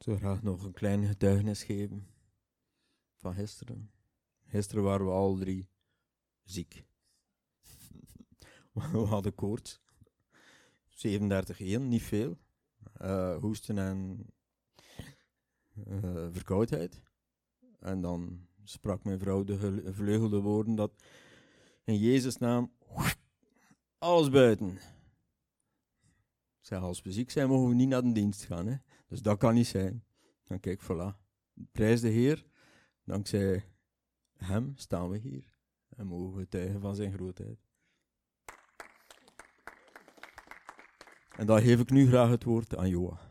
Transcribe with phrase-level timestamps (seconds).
[0.00, 2.06] Zou graag nog een klein getuigenis geven
[3.16, 3.90] van gisteren.
[4.46, 5.68] Gisteren waren we al drie
[6.42, 6.84] ziek.
[8.72, 9.80] We hadden koorts.
[10.88, 12.38] 37,1, niet veel.
[13.02, 14.26] Uh, hoesten en
[15.86, 17.02] uh, verkoudheid.
[17.78, 20.92] En dan sprak mijn vrouw de gevleugelde woorden dat
[21.84, 22.72] in Jezus' naam
[23.98, 24.78] alles buiten.
[26.78, 28.66] Als we ziek zijn, mogen we niet naar de dienst gaan.
[28.66, 28.76] Hè?
[29.08, 30.04] Dus dat kan niet zijn.
[30.44, 31.18] Dan kijk, voilà.
[31.72, 32.46] Prijs de Heer.
[33.04, 33.64] Dankzij
[34.36, 35.54] Hem staan we hier.
[35.88, 37.58] En mogen we getuigen van zijn grootheid.
[41.36, 43.28] En dan geef ik nu graag het woord aan Joa.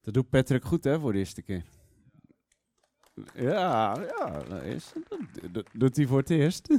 [0.00, 1.75] Dat doet Patrick goed, hè, voor de eerste keer.
[3.34, 4.92] Ja, ja, dat, is,
[5.50, 6.68] dat doet hij voor het eerst.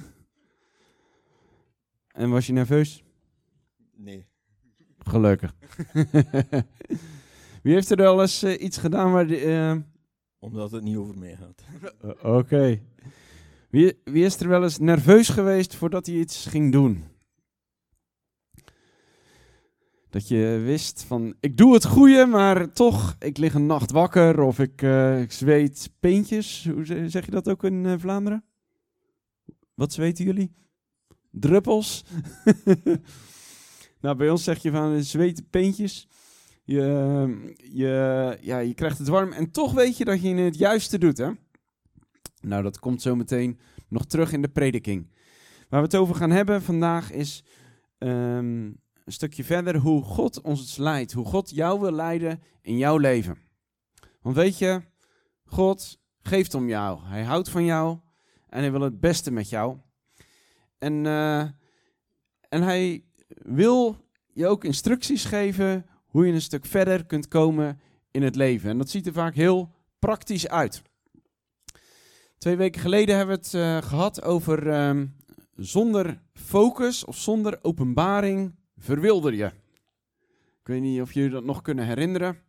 [2.11, 3.03] En was je nerveus?
[3.95, 4.25] Nee.
[4.99, 5.55] Gelukkig.
[7.63, 9.27] Wie heeft er wel eens uh, iets gedaan waar...
[9.27, 9.75] Die, uh...
[10.39, 11.63] Omdat het niet over mij gaat.
[12.05, 12.81] Uh, Oké.
[13.69, 17.03] Wie, wie is er wel eens nerveus geweest voordat hij iets ging doen?
[20.17, 24.41] Dat je wist van, ik doe het goede, maar toch, ik lig een nacht wakker
[24.41, 26.67] of ik, uh, ik zweet peentjes.
[26.73, 28.43] Hoe zeg je dat ook in uh, Vlaanderen?
[29.73, 30.55] Wat zweten jullie?
[31.31, 32.05] Druppels?
[34.01, 36.07] nou, bij ons zeg je van zweet peentjes.
[36.63, 40.97] Je, je, ja, je krijgt het warm en toch weet je dat je het juiste
[40.97, 41.31] doet, hè?
[42.41, 45.07] Nou, dat komt zo meteen nog terug in de prediking.
[45.69, 47.43] Waar we het over gaan hebben vandaag is
[47.97, 51.13] um, een stukje verder hoe God ons leidt.
[51.13, 53.37] Hoe God jou wil leiden in jouw leven.
[54.21, 54.81] Want weet je,
[55.45, 56.99] God geeft om jou.
[57.03, 57.99] Hij houdt van jou
[58.47, 59.77] en hij wil het beste met jou.
[60.77, 61.39] En, uh,
[62.49, 63.97] en hij wil
[64.33, 68.69] je ook instructies geven hoe je een stuk verder kunt komen in het leven.
[68.69, 70.81] En dat ziet er vaak heel praktisch uit.
[72.37, 75.15] Twee weken geleden hebben we het uh, gehad over um,
[75.55, 79.45] zonder focus of zonder openbaring verwilder je.
[80.61, 82.45] Ik weet niet of jullie dat nog kunnen herinneren.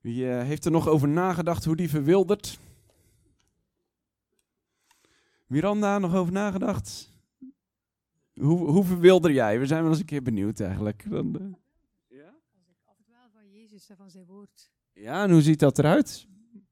[0.00, 2.58] Wie uh, heeft er nog over nagedacht hoe die verwildert?
[5.46, 7.10] Miranda, nog over nagedacht?
[8.34, 9.58] Hoe, hoe verwilder jij?
[9.58, 11.10] We zijn wel eens een keer benieuwd eigenlijk.
[11.10, 12.18] Dan, uh...
[12.18, 12.34] Ja?
[12.52, 14.70] Als ik afdwaal van Jezus en van zijn woord.
[14.92, 16.26] Ja, en hoe ziet dat eruit?
[16.52, 16.62] Hoe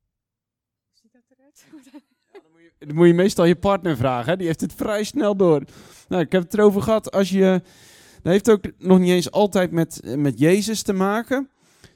[0.92, 1.66] ziet dat eruit?
[2.32, 4.30] ja, dan, moet je, dan moet je meestal je partner vragen.
[4.30, 4.36] Hè?
[4.36, 5.62] Die heeft het vrij snel door.
[6.08, 7.10] Nou, ik heb het erover gehad.
[7.10, 7.62] Als je
[8.22, 11.48] dat heeft ook nog niet eens altijd met, met Jezus te maken.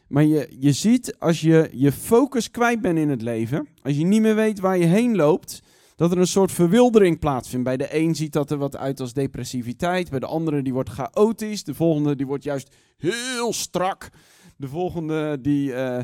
[0.09, 4.05] Maar je, je ziet als je je focus kwijt bent in het leven, als je
[4.05, 5.63] niet meer weet waar je heen loopt,
[5.97, 7.65] dat er een soort verwildering plaatsvindt.
[7.65, 10.91] Bij de een ziet dat er wat uit als depressiviteit, bij de andere die wordt
[10.91, 14.09] chaotisch, de volgende die wordt juist heel strak,
[14.57, 15.99] de volgende die, uh,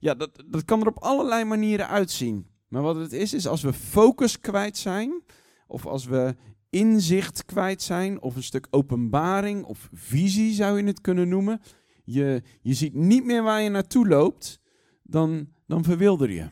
[0.00, 2.46] ja, dat, dat kan er op allerlei manieren uitzien.
[2.68, 5.22] Maar wat het is, is als we focus kwijt zijn,
[5.66, 6.34] of als we
[6.70, 11.60] inzicht kwijt zijn, of een stuk openbaring of visie zou je het kunnen noemen.
[12.04, 14.60] Je, je ziet niet meer waar je naartoe loopt,
[15.02, 16.48] dan, dan verwilder je.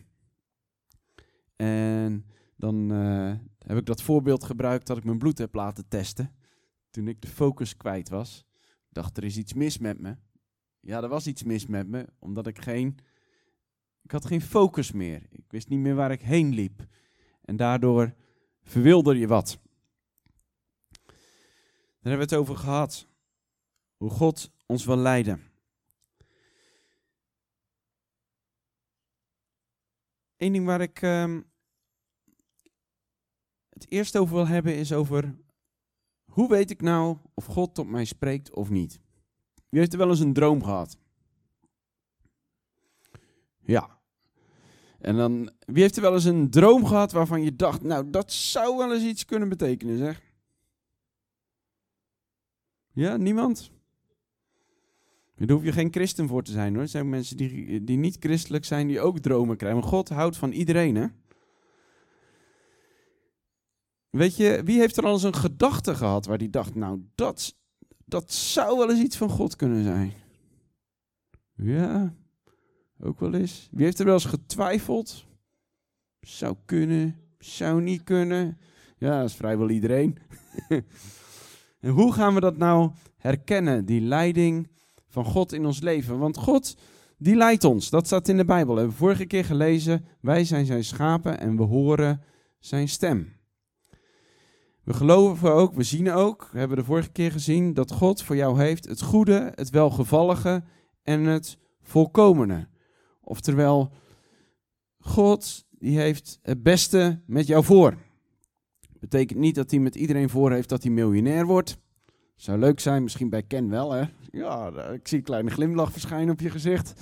[1.56, 6.34] En dan uh, heb ik dat voorbeeld gebruikt dat ik mijn bloed heb laten testen.
[6.90, 8.46] Toen ik de focus kwijt was.
[8.88, 10.16] Dacht, er is iets mis met me.
[10.80, 12.98] Ja, er was iets mis met me, omdat ik geen...
[14.02, 15.26] Ik had geen focus meer.
[15.30, 16.86] Ik wist niet meer waar ik heen liep.
[17.42, 18.14] En daardoor
[18.62, 19.58] verwilder je wat.
[22.06, 23.06] Daar hebben we het over gehad.
[23.96, 25.42] Hoe God ons wil leiden.
[30.36, 31.50] Eén ding waar ik um,
[33.68, 35.36] het eerst over wil hebben is over
[36.24, 39.00] hoe weet ik nou of God tot mij spreekt of niet?
[39.68, 40.98] Wie heeft er wel eens een droom gehad?
[43.58, 44.00] Ja.
[44.98, 48.32] En dan, wie heeft er wel eens een droom gehad waarvan je dacht, nou dat
[48.32, 50.25] zou wel eens iets kunnen betekenen, zeg?
[52.96, 53.70] Ja, niemand?
[55.36, 56.82] Daar hoef je geen christen voor te zijn hoor.
[56.82, 59.80] Er zijn mensen die, die niet christelijk zijn, die ook dromen krijgen.
[59.80, 61.06] Maar God houdt van iedereen hè.
[64.10, 67.56] Weet je, wie heeft er al eens een gedachte gehad waar die dacht, nou dat,
[68.04, 70.12] dat zou wel eens iets van God kunnen zijn?
[71.54, 72.14] Ja,
[73.00, 73.68] ook wel eens.
[73.70, 75.26] Wie heeft er wel eens getwijfeld?
[76.20, 78.58] Zou kunnen, zou niet kunnen.
[78.98, 80.18] Ja, dat is vrijwel iedereen.
[81.86, 84.68] En hoe gaan we dat nou herkennen, die leiding
[85.08, 86.18] van God in ons leven?
[86.18, 86.76] Want God,
[87.18, 87.90] die leidt ons.
[87.90, 88.74] Dat staat in de Bijbel.
[88.74, 92.22] We hebben vorige keer gelezen, wij zijn zijn schapen en we horen
[92.58, 93.32] zijn stem.
[94.82, 98.36] We geloven ook, we zien ook, we hebben de vorige keer gezien, dat God voor
[98.36, 100.64] jou heeft het goede, het welgevallige
[101.02, 102.68] en het volkomene.
[103.20, 103.92] Oftewel,
[104.98, 107.96] God die heeft het beste met jou voor.
[109.08, 111.78] Betekent niet dat hij met iedereen voor heeft dat hij miljonair wordt.
[112.36, 114.04] Zou leuk zijn, misschien bij Ken wel, hè?
[114.30, 117.00] Ja, ik zie een kleine glimlach verschijnen op je gezicht.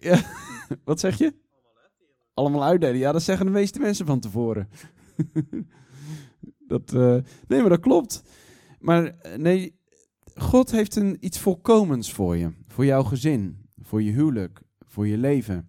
[0.00, 0.20] Ja,
[0.84, 1.34] wat zeg je?
[2.34, 2.98] Allemaal uitdelen.
[2.98, 4.68] Ja, dat zeggen de meeste mensen van tevoren.
[6.72, 8.22] dat, uh, nee, maar dat klopt.
[8.78, 9.80] Maar eh, nee,
[10.34, 12.52] God heeft een, iets volkomens voor je.
[12.66, 15.68] Voor jouw gezin, voor je huwelijk, voor je leven.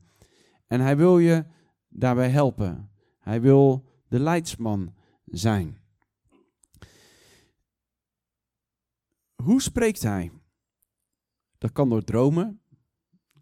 [0.67, 1.45] En hij wil je
[1.89, 2.89] daarbij helpen.
[3.19, 4.95] Hij wil de leidsman
[5.31, 5.77] zijn.
[9.43, 10.31] Hoe spreekt hij?
[11.57, 12.61] Dat kan door dromen.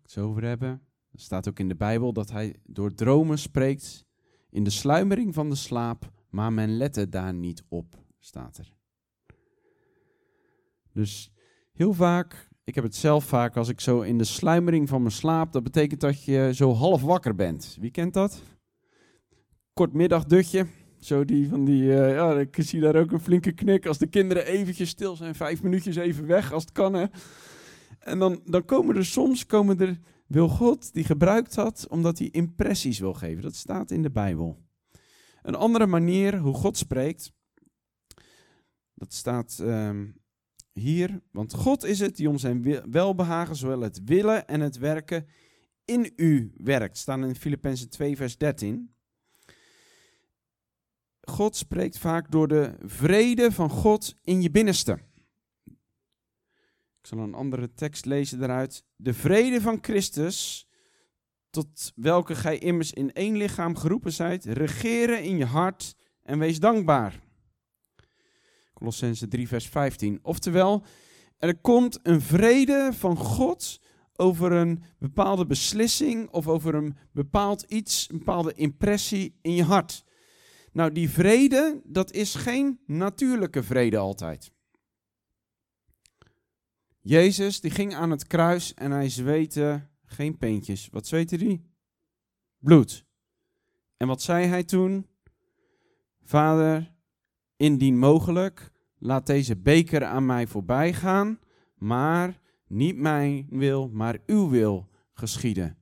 [0.02, 0.82] Het zo over hebben.
[1.12, 4.06] Er staat ook in de Bijbel dat hij door dromen spreekt
[4.50, 8.74] in de sluimering van de slaap, maar men lette daar niet op, staat er.
[10.92, 11.32] Dus
[11.72, 15.14] heel vaak, ik heb het zelf vaak als ik zo in de sluimering van mijn
[15.14, 17.78] slaap, dat betekent dat je zo half wakker bent.
[17.80, 18.42] Wie kent dat?
[19.74, 20.68] Kort middagdutje,
[21.06, 23.86] zo die van die, uh, ja, ik zie daar ook een flinke knik.
[23.86, 27.06] Als de kinderen eventjes stil zijn, vijf minuutjes even weg, als het kan hè.
[28.00, 32.30] En dan, dan komen er soms, komen er, wil God die gebruikt had, omdat hij
[32.32, 33.42] impressies wil geven.
[33.42, 34.64] Dat staat in de Bijbel.
[35.42, 37.34] Een andere manier hoe God spreekt,
[38.94, 40.22] dat staat um,
[40.74, 41.22] hier.
[41.32, 45.26] Want God is het die om zijn welbehagen, zowel het willen en het werken,
[45.86, 46.98] in u werkt.
[46.98, 48.95] Staan in Filippenzen 2, vers 13.
[51.26, 55.00] God spreekt vaak door de vrede van God in je binnenste.
[57.02, 58.84] Ik zal een andere tekst lezen daaruit.
[58.96, 60.68] De vrede van Christus,
[61.50, 66.60] tot welke gij immers in één lichaam geroepen zijt, regeren in je hart en wees
[66.60, 67.20] dankbaar.
[68.74, 70.20] Colossense 3, vers 15.
[70.22, 70.84] Oftewel,
[71.38, 73.80] er komt een vrede van God
[74.16, 80.04] over een bepaalde beslissing of over een bepaald iets, een bepaalde impressie in je hart.
[80.76, 84.52] Nou, die vrede, dat is geen natuurlijke vrede altijd.
[87.02, 90.90] Jezus, die ging aan het kruis en hij zweette geen peentjes.
[90.92, 91.62] Wat zweette hij?
[92.58, 93.06] Bloed.
[93.98, 95.08] En wat zei hij toen?
[96.24, 96.94] Vader,
[97.58, 101.40] indien mogelijk, laat deze beker aan mij voorbij gaan,
[101.76, 105.78] maar niet mijn wil, maar uw wil geschieden.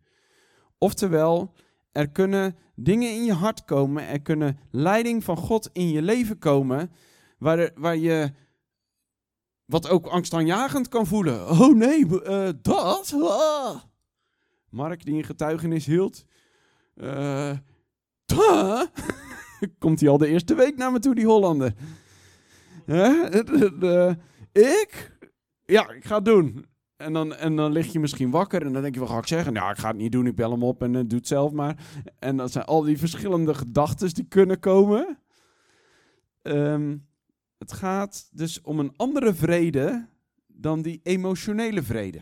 [0.77, 1.53] Oftewel,
[1.93, 6.39] er kunnen dingen in je hart komen, er kunnen leiding van God in je leven
[6.39, 6.91] komen,
[7.37, 8.31] waar, waar je
[9.65, 11.49] wat ook angstaanjagend kan voelen.
[11.49, 13.13] Oh nee, uh, dat?
[13.21, 13.75] Ah.
[14.69, 16.25] Mark die een getuigenis hield.
[16.95, 17.51] Uh,
[19.79, 21.73] Komt hij al de eerste week naar me toe, die Hollander.
[24.81, 25.17] ik?
[25.65, 26.65] Ja, ik ga het doen.
[27.03, 29.27] En dan, en dan lig je misschien wakker en dan denk je, wat ga ik
[29.27, 29.53] zeggen?
[29.53, 31.51] Nou, ik ga het niet doen, ik bel hem op en uh, doe het zelf
[31.51, 32.03] maar.
[32.19, 35.17] En dat zijn al die verschillende gedachten die kunnen komen.
[36.41, 36.97] Ehm,
[37.57, 40.07] het gaat dus om een andere vrede
[40.47, 42.21] dan die emotionele vrede.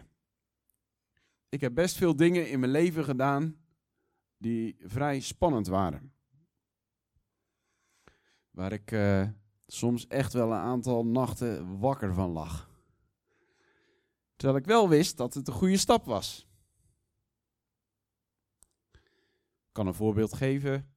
[1.50, 3.56] Ik heb best veel dingen in mijn leven gedaan
[4.38, 6.13] die vrij spannend waren.
[8.51, 9.27] Waar ik uh,
[9.68, 12.70] soms echt wel een aantal nachten wakker van lag.
[14.41, 16.48] Terwijl ik wel wist dat het een goede stap was.
[18.91, 20.93] Ik kan een voorbeeld geven.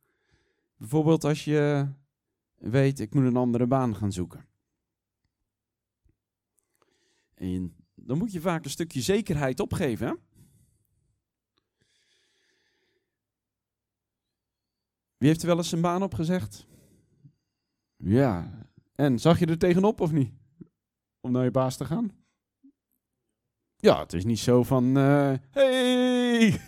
[0.77, 1.89] Bijvoorbeeld als je
[2.55, 4.47] weet, ik moet een andere baan gaan zoeken.
[7.35, 10.19] En dan moet je vaak een stukje zekerheid opgeven.
[15.17, 16.67] Wie heeft er wel eens zijn baan opgezegd?
[17.97, 18.59] Ja.
[18.95, 20.33] En zag je er tegenop of niet?
[21.21, 22.24] Om naar je baas te gaan?
[23.85, 26.61] Ja, het is niet zo van, uh, hey,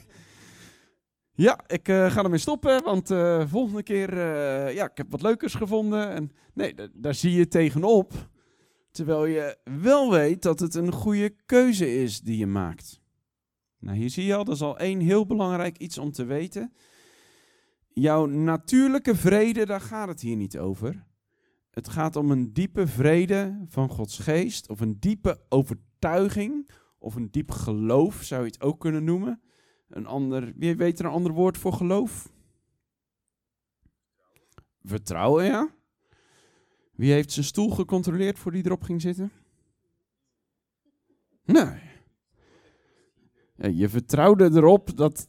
[1.32, 4.18] ja, ik uh, ga ermee stoppen, want uh, volgende keer,
[4.72, 6.10] ja, ik heb wat leukers gevonden.
[6.10, 8.12] En nee, daar zie je tegenop,
[8.90, 13.00] terwijl je wel weet dat het een goede keuze is die je maakt.
[13.78, 16.72] Nou, hier zie je al, dat is al één heel belangrijk iets om te weten.
[17.88, 21.06] Jouw natuurlijke vrede, daar gaat het hier niet over.
[21.70, 26.70] Het gaat om een diepe vrede van Gods geest, of een diepe overtuiging
[27.06, 29.40] of een diep geloof zou je het ook kunnen noemen.
[29.88, 32.32] Een ander, wie weet er een ander woord voor geloof?
[34.82, 35.70] Vertrouwen, ja.
[36.92, 39.32] Wie heeft zijn stoel gecontroleerd voor die erop ging zitten?
[41.44, 41.80] Nee.
[43.74, 45.28] Je vertrouwde erop dat.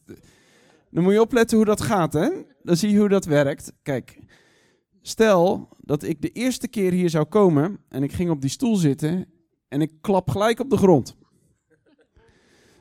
[0.89, 2.29] Dan moet je opletten hoe dat gaat, hè?
[2.63, 3.73] Dan zie je hoe dat werkt.
[3.81, 4.19] Kijk,
[5.01, 8.75] Stel dat ik de eerste keer hier zou komen en ik ging op die stoel
[8.75, 9.25] zitten
[9.67, 11.17] en ik klap gelijk op de grond.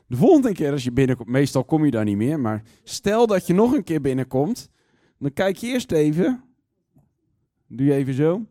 [0.07, 3.47] De volgende keer als je binnenkomt, meestal kom je daar niet meer, maar stel dat
[3.47, 4.69] je nog een keer binnenkomt,
[5.19, 6.43] dan kijk je eerst even.
[7.67, 8.45] Doe je even zo.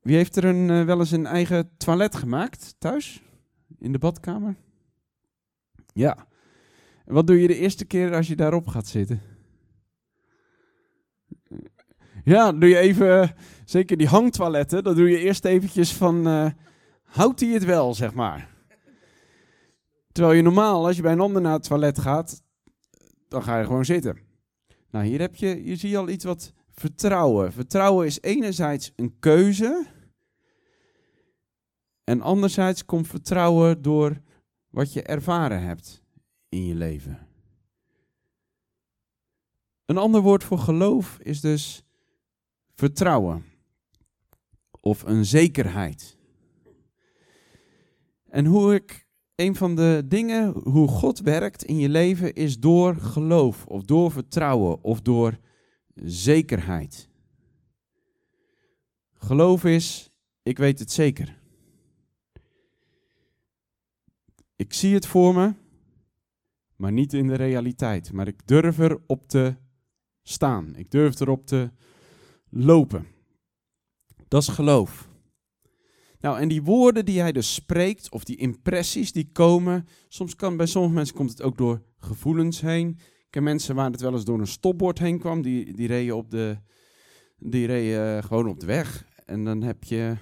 [0.00, 3.22] Wie heeft er een, eh, wel eens een eigen toilet gemaakt thuis?
[3.78, 4.56] In de badkamer?
[5.92, 6.26] Ja.
[7.04, 9.20] Wat doe je de eerste keer als je daarop gaat zitten?
[12.24, 13.28] Ja, doe je even, eh,
[13.64, 16.50] zeker die hangtoiletten, dan doe je eerst eventjes van, eh,
[17.02, 18.51] houdt hij het wel, zeg maar.
[20.12, 22.42] Terwijl je normaal, als je bij een ander naar het toilet gaat,
[23.28, 24.18] dan ga je gewoon zitten.
[24.90, 27.52] Nou, hier heb je, je al iets wat vertrouwen.
[27.52, 29.86] Vertrouwen is enerzijds een keuze.
[32.04, 34.20] En anderzijds komt vertrouwen door
[34.68, 36.02] wat je ervaren hebt
[36.48, 37.26] in je leven.
[39.84, 41.84] Een ander woord voor geloof is dus
[42.74, 43.44] vertrouwen
[44.80, 46.18] of een zekerheid.
[48.28, 49.01] En hoe ik
[49.34, 54.10] een van de dingen hoe God werkt in je leven is door geloof of door
[54.10, 55.38] vertrouwen of door
[55.94, 57.08] zekerheid.
[59.12, 60.10] Geloof is,
[60.42, 61.40] ik weet het zeker.
[64.56, 65.54] Ik zie het voor me,
[66.76, 68.12] maar niet in de realiteit.
[68.12, 69.56] Maar ik durf erop te
[70.22, 70.76] staan.
[70.76, 71.70] Ik durf erop te
[72.48, 73.06] lopen.
[74.28, 75.11] Dat is geloof.
[76.22, 80.56] Nou, en die woorden die hij dus spreekt, of die impressies die komen, soms kan
[80.56, 82.88] bij sommige mensen komt het ook door gevoelens heen.
[82.98, 86.16] Ik ken mensen waar het wel eens door een stopbord heen kwam, die, die reden
[86.16, 86.58] op de,
[87.38, 89.06] die reden gewoon op de weg.
[89.26, 90.16] En dan heb je,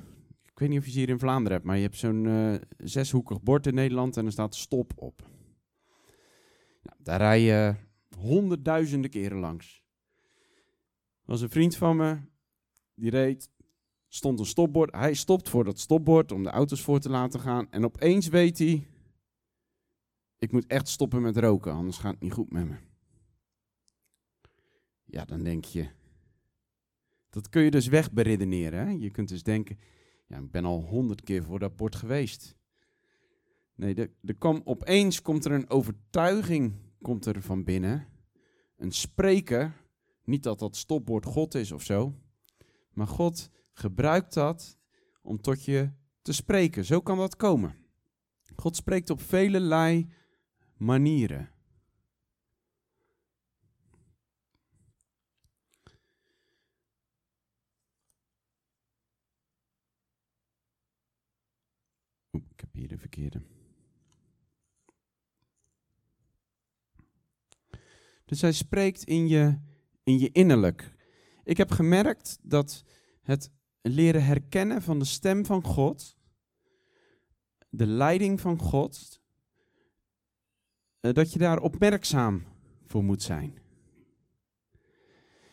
[0.44, 2.54] ik weet niet of je ze hier in Vlaanderen hebt, maar je hebt zo'n uh,
[2.78, 5.22] zeshoekig bord in Nederland en er staat stop op.
[6.82, 7.74] Nou, daar rij je
[8.18, 9.82] honderdduizenden keren langs.
[11.20, 12.18] Er was een vriend van me,
[12.94, 13.50] die reed
[14.12, 14.94] stond een stopbord.
[14.94, 17.70] Hij stopt voor dat stopbord om de auto's voor te laten gaan.
[17.70, 18.86] En opeens weet hij,
[20.38, 22.76] ik moet echt stoppen met roken, anders gaat het niet goed met me.
[25.04, 25.88] Ja, dan denk je,
[27.30, 28.86] dat kun je dus wegberedeneren.
[28.86, 28.90] Hè?
[28.92, 29.78] Je kunt dus denken,
[30.26, 32.56] ja, ik ben al honderd keer voor dat bord geweest.
[33.74, 38.06] Nee, er, er kwam, opeens komt er een overtuiging komt er van binnen.
[38.76, 39.74] Een spreken,
[40.24, 42.14] niet dat dat stopbord God is of zo,
[42.92, 44.78] maar God gebruikt dat
[45.22, 46.84] om tot je te spreken.
[46.84, 47.76] Zo kan dat komen.
[48.56, 49.58] God spreekt op vele
[50.76, 51.50] manieren.
[62.30, 63.42] Ik heb hier de verkeerde.
[68.24, 69.58] Dus hij spreekt in je,
[70.02, 70.94] in je innerlijk.
[71.44, 72.84] Ik heb gemerkt dat
[73.22, 73.50] het
[73.82, 76.16] leren herkennen van de stem van God,
[77.68, 79.22] de leiding van God,
[81.00, 82.44] eh, dat je daar opmerkzaam
[82.86, 83.58] voor moet zijn.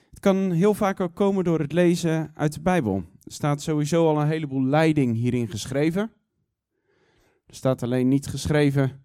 [0.10, 2.96] Het kan heel vaak ook komen door het lezen uit de Bijbel.
[3.24, 6.12] Er staat sowieso al een heleboel leiding hierin geschreven.
[7.46, 9.04] Er staat alleen niet geschreven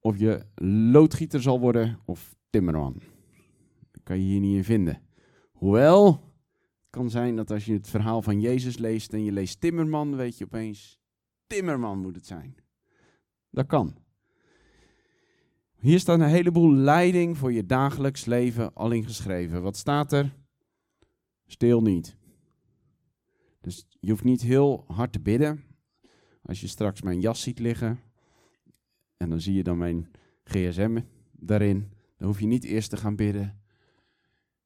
[0.00, 0.46] of je
[0.92, 3.02] loodgieter zal worden of timmerman.
[3.90, 5.02] Dat kan je hier niet in vinden.
[5.52, 6.33] Hoewel,
[6.94, 10.38] kan zijn dat als je het verhaal van Jezus leest en je leest Timmerman, weet
[10.38, 11.00] je opeens,
[11.46, 12.56] Timmerman moet het zijn.
[13.50, 13.96] Dat kan.
[15.74, 19.62] Hier staat een heleboel leiding voor je dagelijks leven al ingeschreven.
[19.62, 20.36] Wat staat er?
[21.46, 22.16] Stil niet.
[23.60, 25.64] Dus je hoeft niet heel hard te bidden.
[26.42, 28.00] Als je straks mijn jas ziet liggen
[29.16, 30.10] en dan zie je dan mijn
[30.44, 31.00] gsm
[31.32, 33.62] daarin, dan hoef je niet eerst te gaan bidden.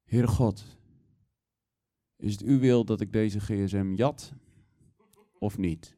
[0.03, 0.78] Heer God,
[2.19, 4.33] is het uw wil dat ik deze gsm jat
[5.37, 5.97] of niet?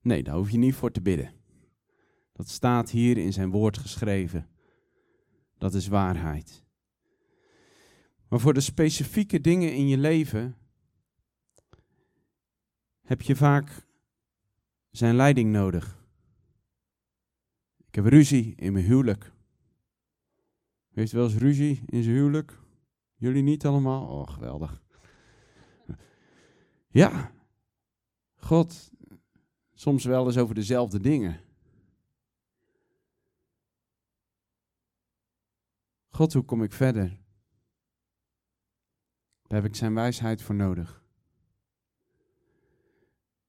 [0.00, 1.32] Nee, daar hoef je niet voor te bidden.
[2.32, 4.48] Dat staat hier in zijn woord geschreven.
[5.58, 6.64] Dat is waarheid.
[8.28, 10.56] Maar voor de specifieke dingen in je leven
[13.02, 13.86] heb je vaak
[14.90, 16.00] zijn leiding nodig.
[17.86, 19.32] Ik heb ruzie in mijn huwelijk.
[20.90, 22.61] Heeft wel eens ruzie in zijn huwelijk?
[23.22, 24.06] Jullie niet allemaal?
[24.06, 24.82] Oh, geweldig.
[26.88, 27.32] Ja,
[28.34, 28.90] God,
[29.72, 31.40] soms wel eens over dezelfde dingen.
[36.08, 37.20] God, hoe kom ik verder?
[39.42, 41.04] Daar heb ik zijn wijsheid voor nodig.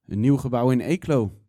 [0.06, 1.42] Een nieuw gebouw in Eeklo.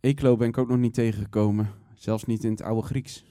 [0.00, 3.28] Eeklo ben ik ook nog niet tegengekomen, zelfs niet in het oude Grieks.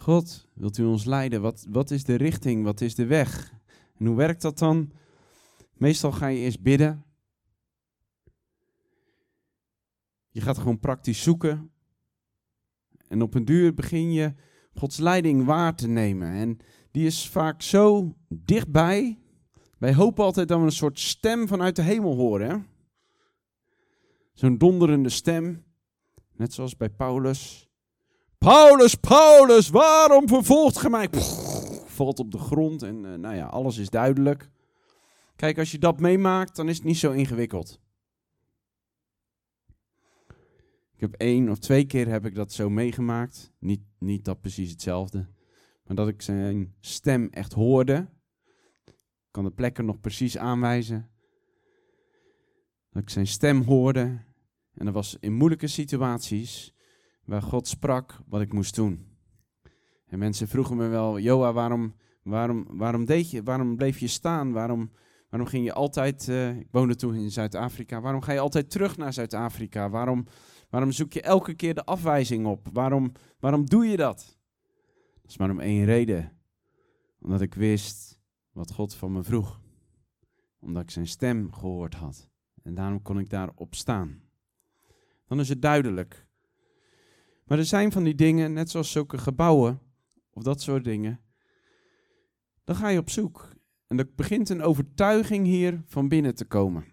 [0.00, 1.40] God, wilt u ons leiden?
[1.40, 2.64] Wat, wat is de richting?
[2.64, 3.52] Wat is de weg?
[3.98, 4.92] En hoe werkt dat dan?
[5.72, 7.04] Meestal ga je eerst bidden.
[10.30, 11.70] Je gaat gewoon praktisch zoeken.
[13.08, 14.34] En op een duur begin je
[14.74, 16.32] Gods leiding waar te nemen.
[16.32, 16.58] En
[16.90, 19.18] die is vaak zo dichtbij.
[19.78, 22.66] Wij hopen altijd dat we een soort stem vanuit de hemel horen.
[24.32, 25.64] Zo'n donderende stem.
[26.36, 27.69] Net zoals bij Paulus.
[28.44, 31.08] Paulus, Paulus, waarom vervolgt ge mij?
[31.84, 34.50] valt op de grond en uh, nou ja, alles is duidelijk.
[35.36, 37.80] Kijk, als je dat meemaakt, dan is het niet zo ingewikkeld.
[40.94, 43.52] Ik heb één of twee keer heb ik dat zo meegemaakt.
[43.58, 45.28] Niet, niet dat precies hetzelfde.
[45.84, 48.08] Maar dat ik zijn stem echt hoorde.
[48.84, 51.10] Ik kan de plekken nog precies aanwijzen.
[52.90, 54.24] Dat ik zijn stem hoorde.
[54.74, 56.74] En dat was in moeilijke situaties
[57.30, 59.06] waar God sprak wat ik moest doen.
[60.06, 64.52] En mensen vroegen me wel, Joa, waarom, waarom, waarom, deed je, waarom bleef je staan?
[64.52, 64.90] Waarom,
[65.28, 68.96] waarom ging je altijd, uh, ik woonde toen in Zuid-Afrika, waarom ga je altijd terug
[68.96, 69.90] naar Zuid-Afrika?
[69.90, 70.26] Waarom,
[70.70, 72.68] waarom zoek je elke keer de afwijzing op?
[72.72, 74.38] Waarom, waarom doe je dat?
[75.22, 76.32] Dat is maar om één reden.
[77.20, 78.18] Omdat ik wist
[78.52, 79.60] wat God van me vroeg.
[80.60, 82.30] Omdat ik zijn stem gehoord had.
[82.62, 84.22] En daarom kon ik daarop staan.
[85.26, 86.28] Dan is het duidelijk.
[87.50, 89.80] Maar er zijn van die dingen, net zoals zulke gebouwen,
[90.30, 91.20] of dat soort dingen.
[92.64, 93.52] Dan ga je op zoek.
[93.86, 96.84] En er begint een overtuiging hier van binnen te komen.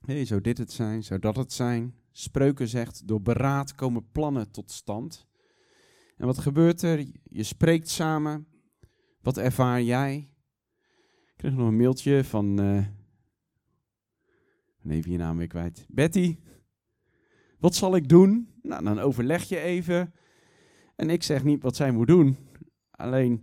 [0.00, 1.02] Hey, zou dit het zijn?
[1.02, 1.94] Zou dat het zijn?
[2.12, 5.26] Spreuken zegt, door beraad komen plannen tot stand.
[6.16, 7.06] En wat gebeurt er?
[7.22, 8.46] Je spreekt samen.
[9.20, 10.30] Wat ervaar jij?
[11.26, 12.60] Ik kreeg nog een mailtje van.
[12.60, 12.86] Uh,
[14.86, 15.86] even je naam weer kwijt.
[15.88, 16.38] Betty.
[17.58, 18.48] Wat zal ik doen?
[18.62, 20.14] Nou, dan overleg je even.
[20.96, 22.36] En ik zeg niet wat zij moet doen.
[22.90, 23.42] Alleen,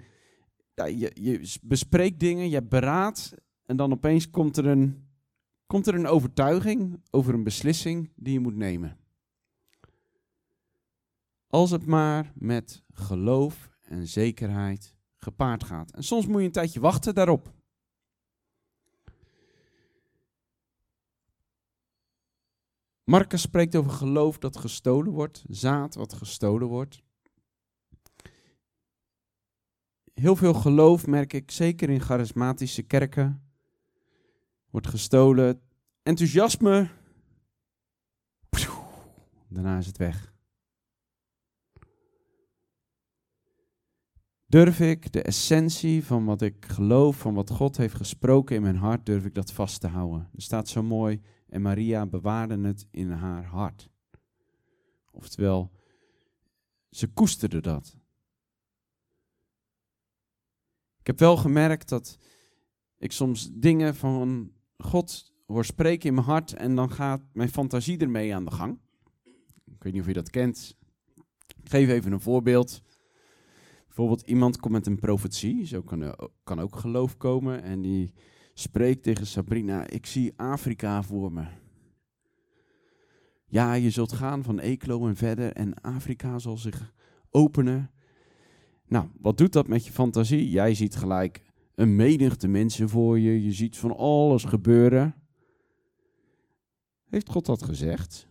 [0.74, 3.34] ja, je, bespreekt dingen, je beraad.
[3.66, 5.08] En dan opeens komt er, een,
[5.66, 8.98] komt er een overtuiging over een beslissing die je moet nemen.
[11.48, 15.92] Als het maar met geloof en zekerheid gepaard gaat.
[15.92, 17.54] En soms moet je een tijdje wachten daarop.
[23.04, 27.02] Marcus spreekt over geloof dat gestolen wordt, zaad wat gestolen wordt.
[30.14, 33.52] Heel veel geloof merk ik, zeker in charismatische kerken,
[34.70, 35.62] wordt gestolen.
[36.04, 36.90] Enthousiasme,
[39.48, 40.34] daarna is het weg.
[44.46, 48.76] Durf ik de essentie van wat ik geloof, van wat God heeft gesproken in mijn
[48.76, 50.30] hart, durf ik dat vast te houden?
[50.36, 51.22] Er staat zo mooi,
[51.54, 53.90] en Maria bewaarde het in haar hart.
[55.12, 55.72] Oftewel,
[56.90, 57.98] ze koesterde dat.
[61.00, 62.18] Ik heb wel gemerkt dat
[62.98, 67.98] ik soms dingen van God hoor spreken in mijn hart en dan gaat mijn fantasie
[67.98, 68.80] ermee aan de gang.
[69.66, 70.78] Ik weet niet of je dat kent.
[71.64, 72.82] Ik geef even een voorbeeld.
[73.86, 78.14] Bijvoorbeeld iemand komt met een profetie, zo kan, kan ook geloof komen en die
[78.54, 81.46] Spreek tegen Sabrina, ik zie Afrika voor me.
[83.46, 86.94] Ja, je zult gaan van Eeklo en verder en Afrika zal zich
[87.30, 87.92] openen.
[88.88, 90.50] Nou, wat doet dat met je fantasie?
[90.50, 91.42] Jij ziet gelijk
[91.76, 95.16] een menigte mensen voor je, je ziet van alles gebeuren.
[97.10, 98.28] Heeft God dat gezegd?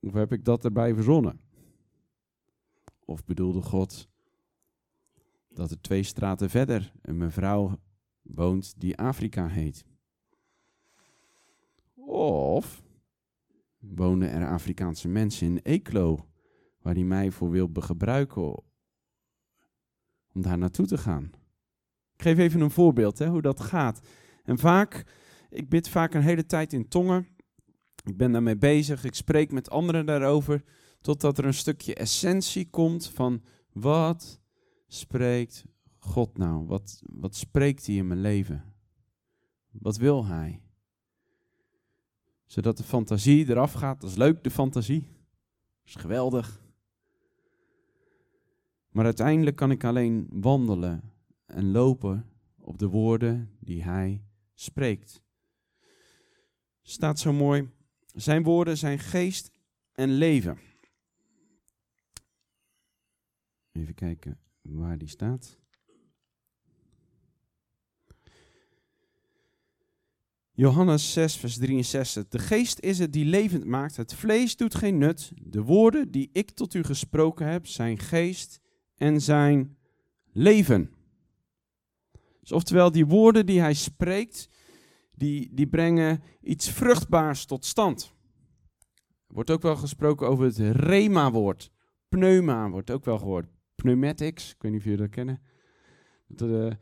[0.00, 1.40] Of heb ik dat erbij verzonnen?
[3.04, 4.08] Of bedoelde God
[5.48, 7.78] dat er twee straten verder een mevrouw
[8.28, 9.84] woont die Afrika heet.
[12.10, 12.82] Of
[13.78, 16.28] wonen er Afrikaanse mensen in Eeklo,
[16.80, 18.62] waar hij mij voor wil gebruiken
[20.32, 21.30] om daar naartoe te gaan.
[22.14, 24.00] Ik geef even een voorbeeld hè, hoe dat gaat.
[24.44, 25.04] En vaak,
[25.50, 27.28] ik bid vaak een hele tijd in tongen.
[28.04, 30.64] Ik ben daarmee bezig, ik spreek met anderen daarover,
[31.00, 34.40] totdat er een stukje essentie komt van wat
[34.86, 35.64] spreekt
[36.08, 36.66] God nou?
[36.66, 38.74] Wat, wat spreekt hij in mijn leven?
[39.70, 40.62] Wat wil hij?
[42.46, 44.00] Zodat de fantasie eraf gaat.
[44.00, 45.00] Dat is leuk, de fantasie.
[45.00, 46.62] Dat is geweldig.
[48.90, 51.12] Maar uiteindelijk kan ik alleen wandelen
[51.46, 54.22] en lopen op de woorden die hij
[54.54, 55.22] spreekt.
[56.82, 57.70] Staat zo mooi.
[58.14, 59.50] Zijn woorden zijn geest
[59.92, 60.58] en leven.
[63.72, 65.58] Even kijken waar die staat.
[70.58, 72.28] Johannes 6, vers 63.
[72.28, 75.32] De geest is het die levend maakt, het vlees doet geen nut.
[75.42, 78.60] De woorden die ik tot u gesproken heb, zijn geest
[78.96, 79.76] en zijn
[80.32, 80.90] leven.
[82.40, 84.48] Dus oftewel, die woorden die hij spreekt,
[85.14, 88.14] die, die brengen iets vruchtbaars tot stand.
[89.26, 91.70] Er wordt ook wel gesproken over het rema-woord.
[92.08, 93.46] Pneuma wordt ook wel gehoord.
[93.74, 95.42] Pneumatics, ik weet niet of jullie dat kennen.
[96.26, 96.76] De,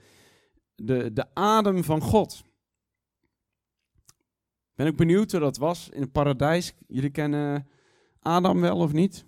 [0.74, 2.44] de, de adem van God.
[4.76, 6.74] Ben ik benieuwd hoe dat was in het paradijs.
[6.86, 7.68] Jullie kennen
[8.20, 9.24] Adam wel of niet?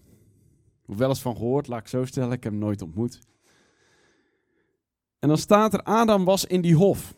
[0.86, 2.32] Of wel eens van gehoord, laat ik zo stellen.
[2.32, 3.18] Ik heb hem nooit ontmoet.
[5.18, 7.14] En dan staat er, Adam was in die hof.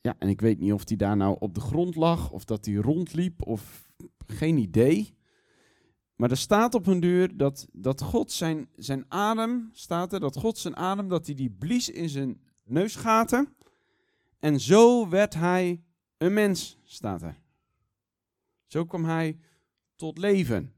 [0.00, 2.64] Ja, en ik weet niet of hij daar nou op de grond lag, of dat
[2.64, 3.90] hij rondliep, of
[4.26, 5.16] geen idee.
[6.14, 10.36] Maar er staat op een duur dat, dat God zijn, zijn adem, staat er, dat
[10.36, 13.55] God zijn adem, dat hij die blies in zijn neusgaten.
[14.38, 15.82] En zo werd hij
[16.16, 17.40] een mens, staat er.
[18.66, 19.38] Zo kwam hij
[19.96, 20.74] tot leven.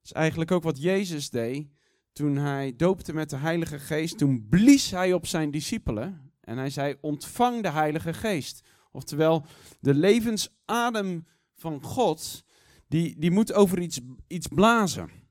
[0.00, 1.68] Dat is eigenlijk ook wat Jezus deed
[2.12, 4.18] toen hij doopte met de Heilige Geest.
[4.18, 8.68] Toen blies hij op zijn discipelen en hij zei: Ontvang de Heilige Geest.
[8.92, 9.46] Oftewel,
[9.80, 12.44] de levensadem van God,
[12.88, 15.21] die, die moet over iets, iets blazen.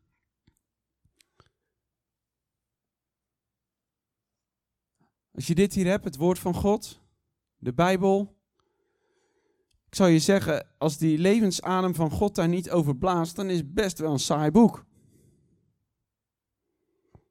[5.34, 7.02] Als je dit hier hebt, het woord van God,
[7.58, 8.40] de Bijbel.
[9.86, 13.58] Ik zou je zeggen, als die levensadem van God daar niet over blaast, dan is
[13.58, 14.86] het best wel een saai boek.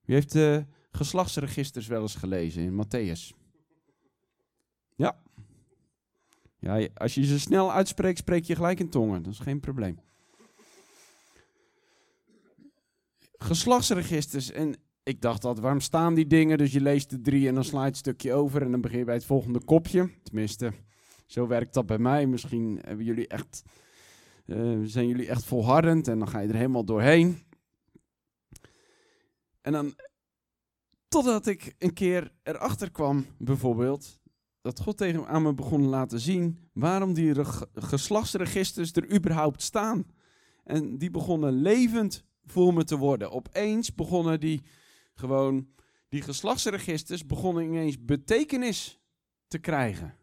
[0.04, 3.36] Wie heeft de geslachtsregisters wel eens gelezen in Matthäus?
[4.96, 5.20] Ja.
[6.58, 6.88] ja.
[6.94, 9.22] Als je ze snel uitspreekt, spreek je gelijk in tongen.
[9.22, 10.00] Dat is geen probleem.
[13.38, 14.50] Geslachtsregisters.
[14.50, 16.58] En ik dacht dat, waarom staan die dingen?
[16.58, 18.98] Dus je leest de drie en dan sla je het stukje over en dan begin
[18.98, 20.10] je bij het volgende kopje.
[20.22, 20.72] Tenminste,
[21.26, 22.26] zo werkt dat bij mij.
[22.26, 23.62] Misschien hebben jullie echt,
[24.46, 27.38] uh, zijn jullie echt volhardend en dan ga je er helemaal doorheen.
[29.60, 29.94] En dan,
[31.08, 34.20] totdat ik een keer erachter kwam, bijvoorbeeld,
[34.60, 37.34] dat God tegen aan me begon laten zien waarom die
[37.74, 40.06] geslachtsregisters er überhaupt staan.
[40.64, 43.30] En die begonnen levend voor me te worden.
[43.30, 44.62] Opeens begonnen die
[45.20, 45.68] gewoon,
[46.08, 49.00] die geslachtsregisters begonnen ineens betekenis
[49.48, 50.16] te krijgen.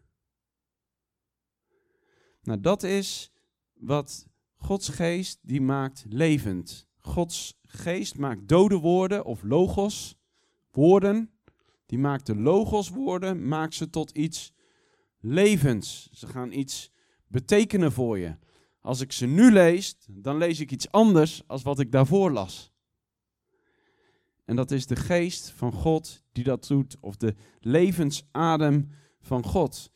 [2.42, 3.32] Nou, dat is
[3.74, 6.88] wat Gods geest die maakt levend.
[6.96, 10.16] Gods geest maakt dode woorden of logos,
[10.70, 11.30] woorden.
[11.86, 14.52] Die maakt de logos woorden, maakt ze tot iets
[15.20, 16.08] levends.
[16.12, 16.90] Ze gaan iets
[17.26, 18.36] betekenen voor je.
[18.80, 22.72] Als ik ze nu lees, dan lees ik iets anders als wat ik daarvoor las.
[24.48, 29.90] En dat is de geest van God die dat doet, of de levensadem van God.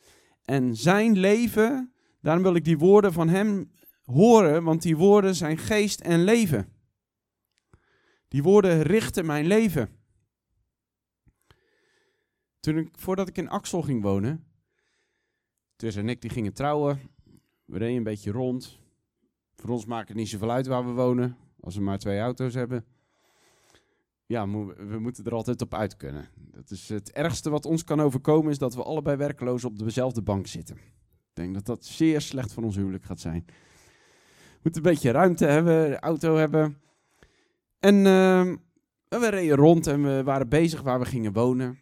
[0.45, 3.71] En zijn leven, daarom wil ik die woorden van hem
[4.03, 6.73] horen, want die woorden zijn geest en leven.
[8.27, 9.89] Die woorden richten mijn leven.
[12.59, 14.47] Toen ik, voordat ik in Axel ging wonen,
[15.75, 16.99] Tess en ik die gingen trouwen,
[17.65, 18.79] we reden een beetje rond.
[19.55, 22.53] Voor ons maakt het niet zoveel uit waar we wonen, als we maar twee auto's
[22.53, 22.92] hebben.
[24.33, 26.27] Ja, we moeten er altijd op uit kunnen.
[26.35, 30.21] Dat is het ergste wat ons kan overkomen, is dat we allebei werkloos op dezelfde
[30.21, 30.75] bank zitten.
[30.75, 33.43] Ik denk dat dat zeer slecht voor ons huwelijk gaat zijn.
[33.45, 36.77] We moeten een beetje ruimte hebben, auto hebben.
[37.79, 38.53] En uh,
[39.07, 41.79] we reden rond en we waren bezig waar we gingen wonen.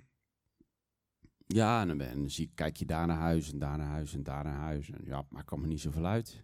[1.48, 4.44] Ja, en dan, zie, kijk je daar naar huis en daar naar huis en daar
[4.44, 4.92] naar huis.
[4.92, 6.44] En ja, maar kwam er niet zoveel uit.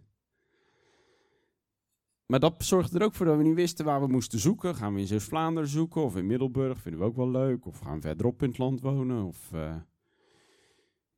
[2.28, 4.76] Maar dat zorgde er ook voor dat we niet wisten waar we moesten zoeken.
[4.76, 6.82] Gaan we in Zeeuws-Vlaanderen zoeken of in Middelburg?
[6.82, 7.66] Vinden we ook wel leuk.
[7.66, 9.26] Of gaan we verderop in het land wonen?
[9.26, 9.76] Of, uh...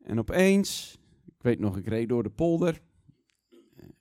[0.03, 2.81] En opeens, ik weet nog, ik reed door de polder.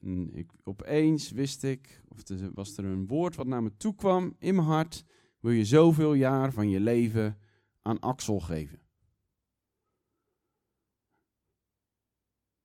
[0.01, 3.95] En ik, opeens wist ik, of er, was er een woord wat naar me toe
[3.95, 5.05] kwam in mijn hart.
[5.41, 7.39] Wil je zoveel jaar van je leven
[7.83, 8.81] aan Axel geven?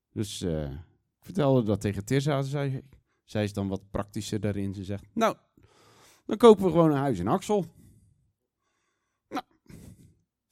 [0.09, 2.41] Dus uh, ik vertelde dat tegen Tirza.
[2.41, 2.83] Zei,
[3.33, 4.73] zij is dan wat praktischer daarin.
[4.73, 5.35] Ze zegt, nou,
[6.25, 7.65] dan kopen we gewoon een huis in Axel.
[9.29, 9.43] Nou,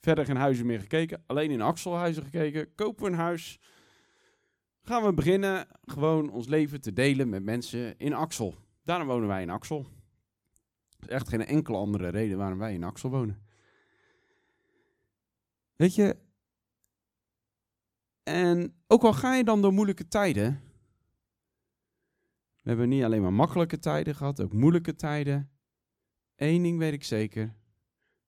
[0.00, 1.22] verder geen huizen meer gekeken.
[1.26, 2.74] Alleen in Axel huizen gekeken.
[2.74, 3.60] Kopen we een huis
[4.82, 8.54] gaan we beginnen gewoon ons leven te delen met mensen in Axel.
[8.84, 9.86] Daarom wonen wij in Axel.
[10.98, 13.42] Er is echt geen enkele andere reden waarom wij in Axel wonen.
[15.76, 16.16] Weet je,
[18.22, 20.60] en ook al ga je dan door moeilijke tijden.
[22.62, 25.50] We hebben niet alleen maar makkelijke tijden gehad, ook moeilijke tijden.
[26.36, 27.54] Eén ding weet ik zeker.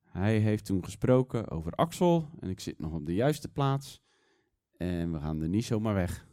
[0.02, 4.02] hij heeft toen gesproken over Axel en ik zit nog op de juiste plaats.
[4.76, 6.26] En we gaan er niet zomaar weg,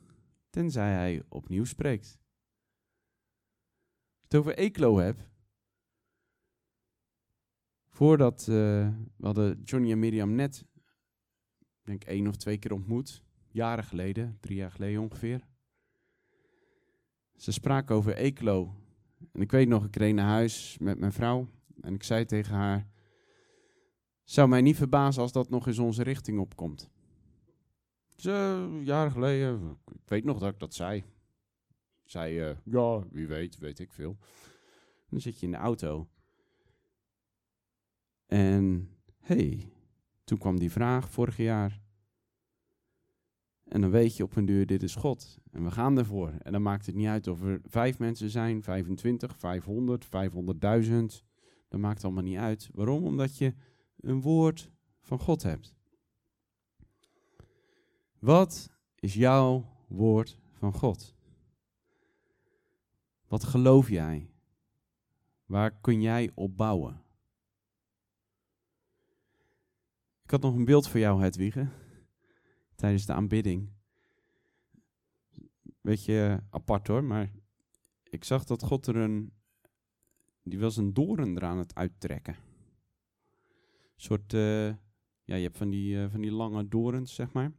[0.50, 2.06] tenzij hij opnieuw spreekt.
[2.06, 5.30] Als ik het over Eeklo heb.
[7.88, 8.48] Voordat eh,
[9.18, 10.66] we hadden Johnny en Miriam net,
[11.82, 13.24] denk één of twee keer ontmoet.
[13.52, 15.50] Jaren geleden, drie jaar geleden ongeveer.
[17.42, 18.76] Ze spraken over Eeklo.
[19.32, 21.48] En ik weet nog, ik reed naar huis met mijn vrouw.
[21.80, 22.88] En ik zei tegen haar,
[24.24, 26.90] zou mij niet verbazen als dat nog eens onze richting opkomt.
[28.16, 31.04] Ze, jaren geleden, ik weet nog dat ik dat zei.
[32.04, 34.18] Zei, eh, ja, wie weet, weet ik veel.
[35.10, 36.08] Dan zit je in de auto.
[38.26, 39.72] En, hey,
[40.24, 41.82] toen kwam die vraag vorig jaar.
[43.72, 45.40] En dan weet je op een duur, dit is God.
[45.52, 46.34] En we gaan ervoor.
[46.42, 50.10] En dan maakt het niet uit of er vijf mensen zijn, 25, 500, 500.000.
[51.68, 52.70] Dat maakt allemaal niet uit.
[52.74, 53.04] Waarom?
[53.04, 53.54] Omdat je
[54.00, 55.76] een woord van God hebt.
[58.20, 61.16] Wat is jouw woord van God?
[63.28, 64.30] Wat geloof jij?
[65.46, 67.02] Waar kun jij op bouwen?
[70.24, 71.68] Ik had nog een beeld voor jou, Hedwige,
[72.82, 73.70] tijdens de aanbidding.
[75.82, 77.32] Beetje apart hoor, maar
[78.04, 79.34] ik zag dat God er een,
[80.44, 82.34] die was een doren eraan het uittrekken.
[82.34, 84.68] Een soort, uh,
[85.24, 87.52] ja, je hebt van die, uh, van die lange dorens, zeg maar.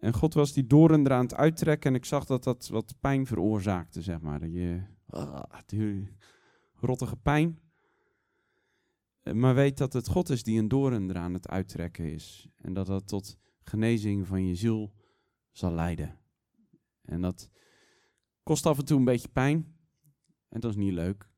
[0.00, 3.26] En God was die doren eraan het uittrekken en ik zag dat dat wat pijn
[3.26, 4.40] veroorzaakte, zeg maar.
[4.40, 4.82] Dat je,
[5.72, 6.06] uh,
[6.74, 7.58] rottige pijn.
[9.32, 12.48] Maar weet dat het God is die een doren eraan het uittrekken is.
[12.56, 14.92] En dat dat tot genezing van je ziel
[15.50, 16.18] zal leiden.
[17.02, 17.50] En dat
[18.42, 19.76] kost af en toe een beetje pijn.
[20.48, 21.30] En dat is niet leuk.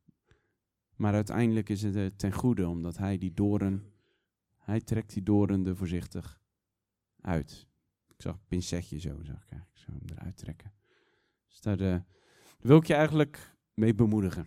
[0.96, 3.92] Maar uiteindelijk is het ten goede, omdat hij die doren,
[4.56, 6.40] hij trekt die doren er voorzichtig
[7.20, 7.68] uit.
[8.08, 10.72] Ik zag een pincetje zo, zag ik eigenlijk, zo hem eruit trekken.
[11.48, 12.06] Dus uh, daar
[12.58, 14.46] wil ik je eigenlijk mee bemoedigen.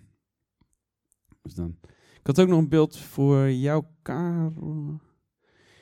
[1.42, 1.80] Dus dan.
[2.22, 5.00] Ik had ook nog een beeld voor jou, Karel.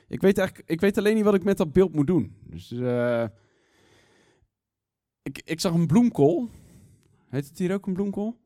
[0.08, 2.36] Ik weet, eigenlijk, ik weet alleen niet wat ik met dat beeld moet doen.
[2.44, 3.26] Dus uh,
[5.22, 6.50] ik, ik zag een bloemkool.
[7.30, 8.38] Heet het hier ook een bloemkool?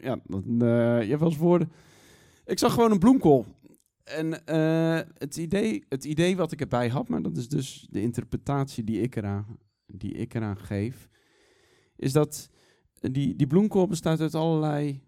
[0.00, 0.38] Ja, uh,
[1.02, 1.72] je hebt wel eens woorden.
[2.44, 3.46] Ik zag gewoon een bloemkool.
[4.04, 8.00] En uh, het, idee, het idee wat ik erbij had, maar dat is dus de
[8.00, 11.08] interpretatie die ik eraan, die ik eraan geef,
[11.96, 12.50] is dat
[13.00, 15.02] die, die bloemkool bestaat uit allerlei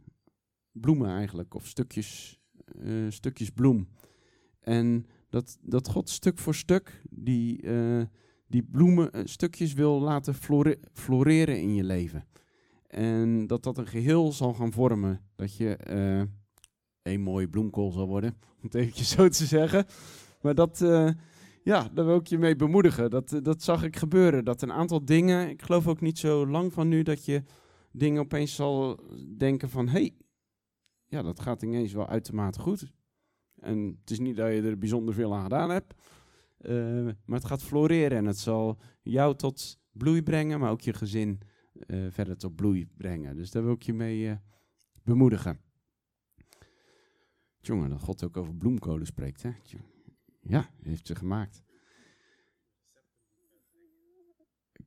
[0.81, 2.41] bloemen eigenlijk, of stukjes,
[2.83, 3.89] uh, stukjes bloem.
[4.61, 8.03] En dat, dat God stuk voor stuk die, uh,
[8.47, 12.27] die bloemen stukjes wil laten flore floreren in je leven.
[12.87, 15.21] En dat dat een geheel zal gaan vormen.
[15.35, 16.23] Dat je uh,
[17.03, 19.87] een mooie bloemkool zal worden, om het eventjes zo te zeggen.
[20.41, 20.79] Maar dat,
[21.63, 23.11] ja, daar wil ik je mee bemoedigen.
[23.11, 24.45] Dat, dat zag ik gebeuren.
[24.45, 27.43] Dat een aantal dingen, ik geloof ook niet zo lang van nu, dat je
[27.93, 29.01] dingen opeens zal
[29.37, 29.89] denken van...
[29.89, 30.15] Hey,
[31.07, 32.93] ja, dat gaat ineens wel uitermate goed.
[33.61, 35.95] En het is niet dat je er bijzonder veel aan gedaan hebt.
[36.61, 40.93] Uh, maar het gaat floreren en het zal jou tot bloei brengen, maar ook je
[40.93, 41.41] gezin
[41.87, 43.37] uh, verder tot bloei brengen.
[43.37, 44.37] Dus daar wil ik je mee uh,
[45.03, 45.61] bemoedigen.
[47.59, 49.51] Jongen, dat God ook over bloemkolen spreekt, hè?
[50.41, 51.63] Ja, heeft ze gemaakt.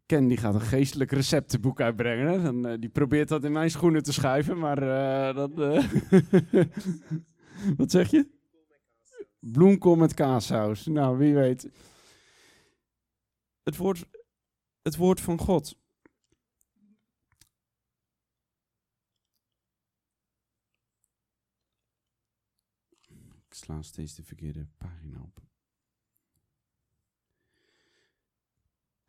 [0.10, 2.44] Ken die gaat een geestelijk receptenboek uitbrengen.
[2.44, 4.80] Dan, uh, die probeert dat in mijn schoenen te schuiven, maar
[5.34, 5.52] dat.
[7.78, 8.30] Wat zeg je?
[9.40, 10.86] Bloemkool met kaassaus.
[10.86, 11.70] Nou, wie weet.
[13.64, 14.06] Het woord,
[14.82, 15.78] het woord van God.
[23.48, 25.49] Ik sla steeds de verkeerde pagina op.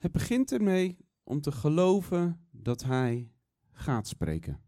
[0.01, 3.33] Het begint ermee om te geloven dat hij
[3.73, 4.63] gaat spreken.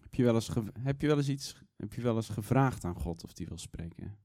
[0.00, 0.50] Heb je wel eens,
[0.80, 3.58] heb je wel eens iets, heb je wel eens gevraagd aan God of hij wil
[3.58, 4.18] spreken?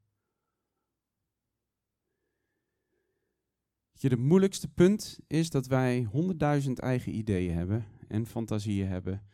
[3.91, 9.27] Je, het moeilijkste punt is dat wij honderdduizend eigen ideeën hebben en fantasieën hebben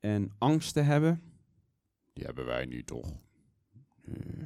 [0.00, 1.22] en angsten hebben.
[2.12, 3.22] Die hebben wij niet, toch?
[4.02, 4.40] Uh.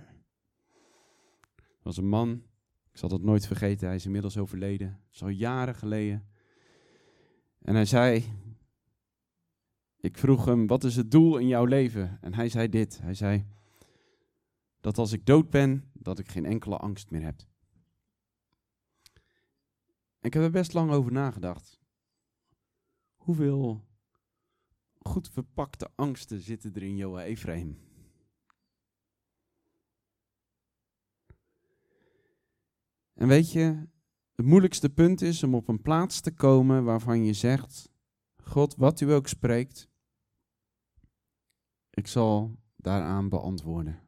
[1.56, 2.49] Er was een man,
[3.00, 5.00] zal dat nooit vergeten, hij is inmiddels overleden.
[5.12, 6.28] Is al jaren geleden.
[7.58, 8.24] En hij zei,
[10.00, 12.18] ik vroeg hem, wat is het doel in jouw leven?
[12.20, 13.46] En hij zei dit, hij zei,
[14.80, 17.40] dat als ik dood ben, dat ik geen enkele angst meer heb.
[20.20, 21.80] Ik heb er best lang over nagedacht.
[23.16, 23.84] Hoeveel
[24.98, 27.78] goed verpakte angsten zitten er in Joa Ephraim?
[33.20, 33.86] En weet je,
[34.34, 37.90] het moeilijkste punt is om op een plaats te komen waarvan je zegt:
[38.42, 39.90] God, wat u ook spreekt,
[41.90, 44.00] ik zal daaraan beantwoorden.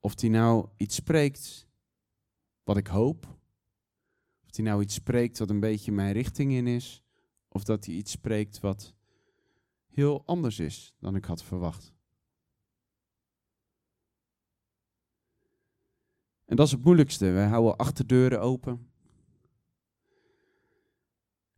[0.00, 1.68] Of hij nou iets spreekt
[2.62, 3.26] wat ik hoop,
[4.46, 7.02] of hij nou iets spreekt wat een beetje mijn richting in is,
[7.48, 8.94] of dat hij iets spreekt wat
[9.88, 11.94] heel anders is dan ik had verwacht.
[16.50, 17.30] En dat is het moeilijkste.
[17.30, 18.88] Wij houden achterdeuren open.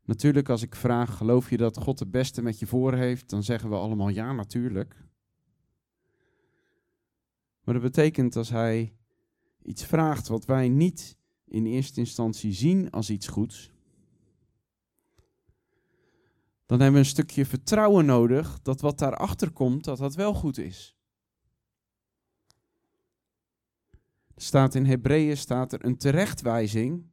[0.04, 3.42] Natuurlijk, als ik vraag, geloof je dat God het beste met je voor heeft, dan
[3.42, 4.96] zeggen we allemaal ja, natuurlijk.
[7.64, 8.96] Maar dat betekent als Hij
[9.62, 13.70] iets vraagt wat wij niet in eerste instantie zien als iets goeds,
[16.66, 20.58] dan hebben we een stukje vertrouwen nodig dat wat daarachter komt, dat dat wel goed
[20.58, 20.96] is.
[23.92, 27.10] Er staat in Hebreeën staat er een terechtwijzing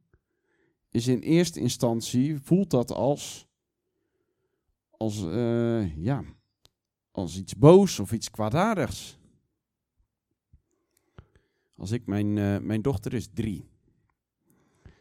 [0.90, 3.48] is in eerste instantie voelt dat als
[4.90, 6.24] als uh, ja
[7.10, 9.18] als iets boos of iets kwaadaardigs.
[11.76, 13.68] Als ik mijn uh, mijn dochter is drie.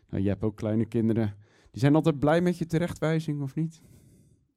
[0.09, 1.35] Nou, je hebt ook kleine kinderen.
[1.71, 3.81] Die zijn altijd blij met je terechtwijzing of niet?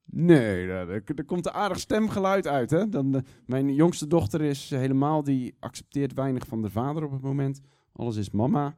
[0.05, 2.71] Nee, er, er komt een aardig stemgeluid uit.
[2.71, 2.88] Hè?
[2.88, 7.23] Dan, de, mijn jongste dochter is helemaal, die accepteert weinig van de vader op het
[7.23, 7.61] moment.
[7.93, 8.77] Alles is mama.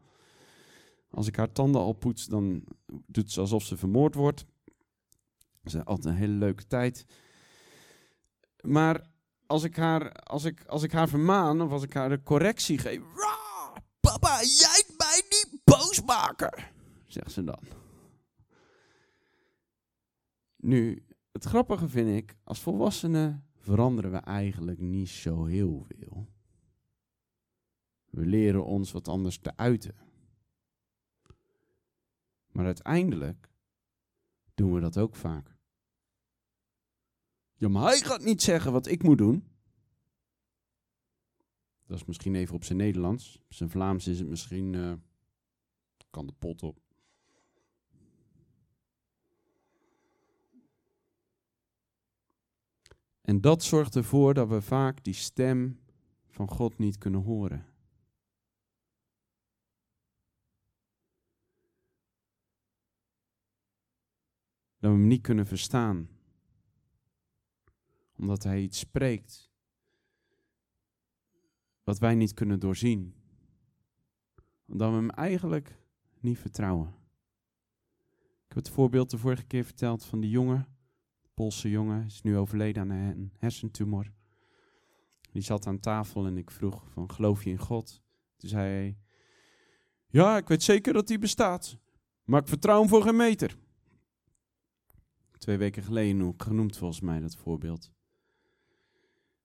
[1.10, 2.64] Als ik haar tanden al poets, dan
[3.06, 4.46] doet ze alsof ze vermoord wordt.
[5.62, 7.06] Dat is altijd een hele leuke tijd.
[8.60, 9.06] Maar
[9.46, 12.78] als ik haar, als ik, als ik haar vermaan of als ik haar de correctie
[12.78, 13.00] geef.
[14.00, 16.64] Papa, jij mij niet boos maken,
[17.06, 17.62] zegt ze dan.
[20.56, 26.28] Nu, het grappige vind ik, als volwassenen veranderen we eigenlijk niet zo heel veel.
[28.10, 29.94] We leren ons wat anders te uiten.
[32.52, 33.52] Maar uiteindelijk
[34.54, 35.56] doen we dat ook vaak.
[37.54, 39.48] Ja, maar hij gaat niet zeggen wat ik moet doen.
[41.86, 43.38] Dat is misschien even op zijn Nederlands.
[43.44, 44.72] Op zijn Vlaams is het misschien.
[44.72, 44.92] Uh,
[46.10, 46.83] kan de pot op.
[53.24, 55.80] En dat zorgt ervoor dat we vaak die stem
[56.26, 57.66] van God niet kunnen horen.
[64.78, 66.08] Dat we hem niet kunnen verstaan.
[68.16, 69.50] Omdat hij iets spreekt
[71.82, 73.14] wat wij niet kunnen doorzien.
[74.66, 75.78] Omdat we hem eigenlijk
[76.20, 76.94] niet vertrouwen.
[78.20, 80.73] Ik heb het voorbeeld de vorige keer verteld van die jongen
[81.34, 84.12] Poolse jongen, is nu overleden aan een hersentumor.
[85.32, 88.02] Die zat aan tafel en ik vroeg van, geloof je in God?
[88.36, 88.98] Toen zei hij,
[90.06, 91.78] ja, ik weet zeker dat hij bestaat,
[92.24, 93.56] maar ik vertrouw hem voor geen meter.
[95.38, 97.92] Twee weken geleden genoemd volgens mij dat voorbeeld.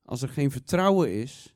[0.03, 1.55] Als er geen vertrouwen is,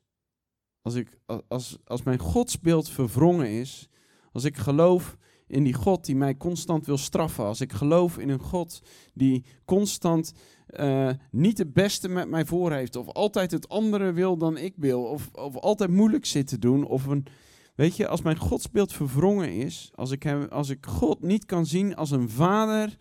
[0.82, 1.18] als, ik,
[1.48, 3.88] als, als mijn godsbeeld verwrongen is,
[4.32, 5.16] als ik geloof
[5.46, 8.80] in die God die mij constant wil straffen, als ik geloof in een God
[9.14, 10.32] die constant
[10.70, 14.74] uh, niet het beste met mij voor heeft, of altijd het andere wil dan ik
[14.76, 17.26] wil, of, of altijd moeilijk zit te doen, of een,
[17.74, 21.66] weet je, als mijn godsbeeld verwrongen is, als ik, hem, als ik God niet kan
[21.66, 22.96] zien als een vader,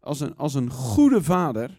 [0.00, 1.78] als een, als een goede vader,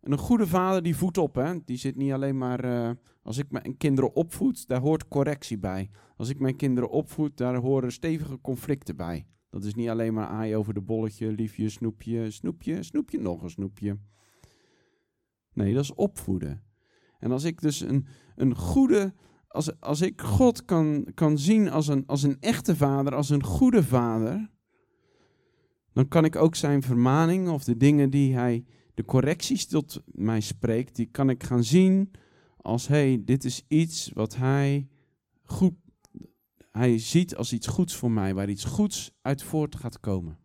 [0.00, 2.90] en een goede vader die voedt op, hè, die zit niet alleen maar, uh,
[3.26, 5.90] als ik mijn kinderen opvoed, daar hoort correctie bij.
[6.16, 9.26] Als ik mijn kinderen opvoed, daar horen stevige conflicten bij.
[9.50, 13.50] Dat is niet alleen maar aai over de bolletje, liefje, snoepje, snoepje, snoepje, nog een
[13.50, 13.98] snoepje.
[15.52, 16.62] Nee, dat is opvoeden.
[17.18, 19.14] En als ik dus een, een goede,
[19.48, 23.44] als, als ik God kan, kan zien als een, als een echte vader, als een
[23.44, 24.50] goede vader,
[25.92, 30.40] dan kan ik ook zijn vermaning of de dingen die hij, de correcties tot mij
[30.40, 32.10] spreekt, die kan ik gaan zien
[32.66, 34.88] als, hey, dit is iets wat hij
[35.42, 35.74] goed
[36.70, 40.38] hij ziet als iets goeds voor mij, waar iets goeds uit voort gaat komen.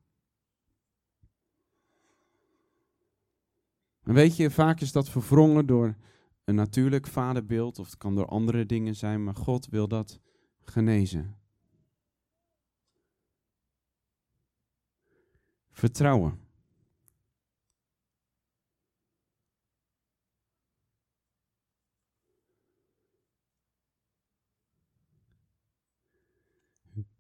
[4.04, 5.96] En weet je, vaak is dat verwrongen door
[6.44, 10.20] een natuurlijk vaderbeeld, of het kan door andere dingen zijn, maar God wil dat
[10.62, 11.38] genezen.
[15.72, 16.40] Vertrouwen.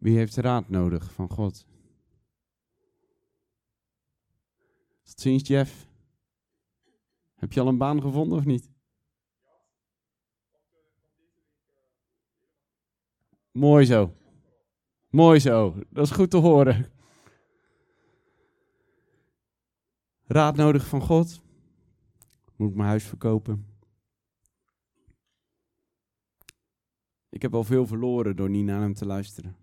[0.01, 1.65] Wie heeft raad nodig van God?
[5.03, 5.87] Tot ziens, Jeff.
[7.35, 8.69] Heb je al een baan gevonden of niet?
[13.51, 14.15] Mooi zo.
[15.09, 15.75] Mooi zo.
[15.89, 16.91] Dat is goed te horen.
[20.23, 21.41] Raad nodig van God.
[22.55, 23.65] Moet ik mijn huis verkopen?
[27.29, 29.55] Ik heb al veel verloren door niet naar hem te luisteren.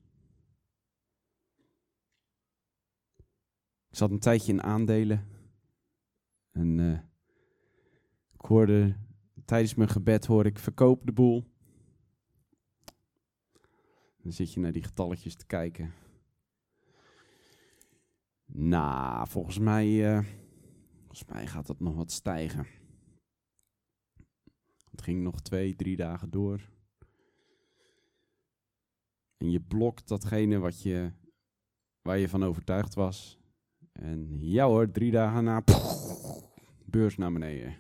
[3.91, 5.27] Ik zat een tijdje in aandelen.
[6.51, 7.01] En eh,
[8.33, 8.97] ik hoorde
[9.45, 11.45] tijdens mijn gebed hoor ik verkoop de boel.
[14.23, 15.93] Dan zit je naar die getalletjes te kijken.
[18.47, 20.25] Nou, volgens mij, eh,
[20.99, 22.67] volgens mij gaat dat nog wat stijgen.
[24.91, 26.71] Het ging nog twee, drie dagen door.
[29.37, 31.13] En je blokt datgene wat je,
[32.03, 33.38] waar je van overtuigd was.
[33.99, 35.63] En ja hoor, drie dagen na,
[36.85, 37.77] beurs naar beneden.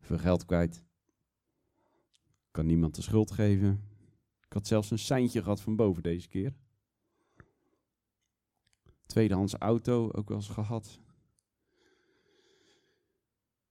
[0.00, 0.84] Veel geld kwijt.
[2.50, 3.88] Kan niemand de schuld geven.
[4.46, 6.54] Ik had zelfs een seintje gehad van boven deze keer.
[9.06, 11.00] Tweedehands auto ook wel eens gehad.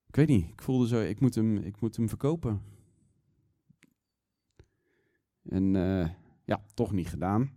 [0.08, 2.62] Ik weet niet, ik voelde zo, ik moet hem, ik moet hem verkopen.
[5.44, 6.10] En uh,
[6.44, 7.52] ja, toch niet gedaan.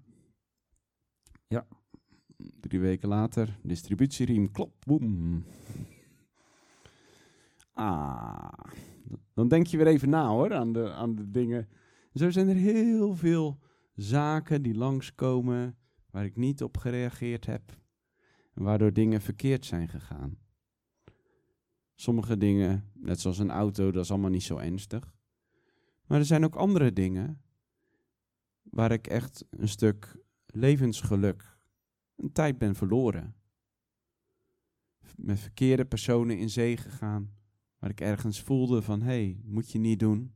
[1.47, 1.66] Ja,
[2.61, 5.45] drie weken later, distributieriem, klop, boem.
[7.72, 8.53] Ah,
[9.34, 11.68] dan denk je weer even na hoor, aan de, aan de dingen.
[12.14, 13.59] Zo zijn er heel veel
[13.95, 15.76] zaken die langskomen
[16.11, 17.80] waar ik niet op gereageerd heb.
[18.55, 20.38] Waardoor dingen verkeerd zijn gegaan.
[21.95, 25.14] Sommige dingen, net zoals een auto, dat is allemaal niet zo ernstig.
[26.07, 27.43] Maar er zijn ook andere dingen
[28.62, 30.16] waar ik echt een stuk
[30.47, 31.51] levensgeluk,
[32.23, 33.35] een tijd ben verloren.
[35.16, 37.35] Met verkeerde personen in zee gegaan,
[37.79, 40.35] waar ik ergens voelde van, hé, hey, moet je niet doen.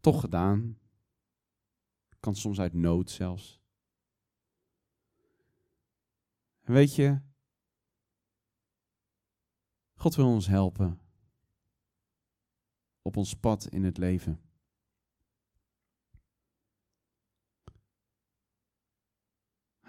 [0.00, 0.78] Toch gedaan.
[2.20, 3.60] Kan soms uit nood zelfs.
[6.60, 7.20] En weet je,
[9.94, 11.00] God wil ons helpen
[13.02, 14.40] op ons pad in het leven.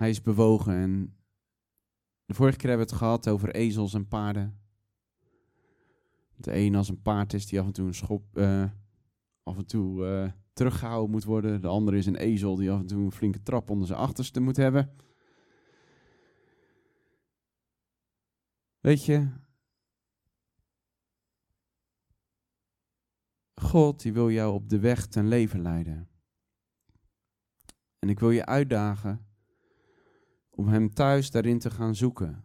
[0.01, 1.17] Hij is bewogen en
[2.25, 4.59] de vorige keer hebben we het gehad over ezels en paarden.
[6.35, 8.71] De een als een paard is die af en toe een schop, uh,
[9.43, 11.61] af en toe uh, teruggehouden moet worden.
[11.61, 14.39] De andere is een ezel die af en toe een flinke trap onder zijn achterste
[14.39, 14.95] moet hebben.
[18.79, 19.29] Weet je,
[23.53, 26.09] God die wil jou op de weg ten leven leiden.
[27.99, 29.30] En ik wil je uitdagen
[30.61, 32.43] om Hem thuis daarin te gaan zoeken.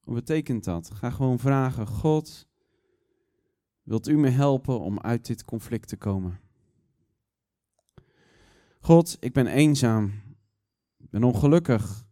[0.00, 0.90] Wat betekent dat?
[0.90, 2.48] Ga gewoon vragen, God,
[3.82, 6.40] wilt u me helpen om uit dit conflict te komen?
[8.80, 10.12] God, ik ben eenzaam,
[10.96, 12.06] ik ben ongelukkig.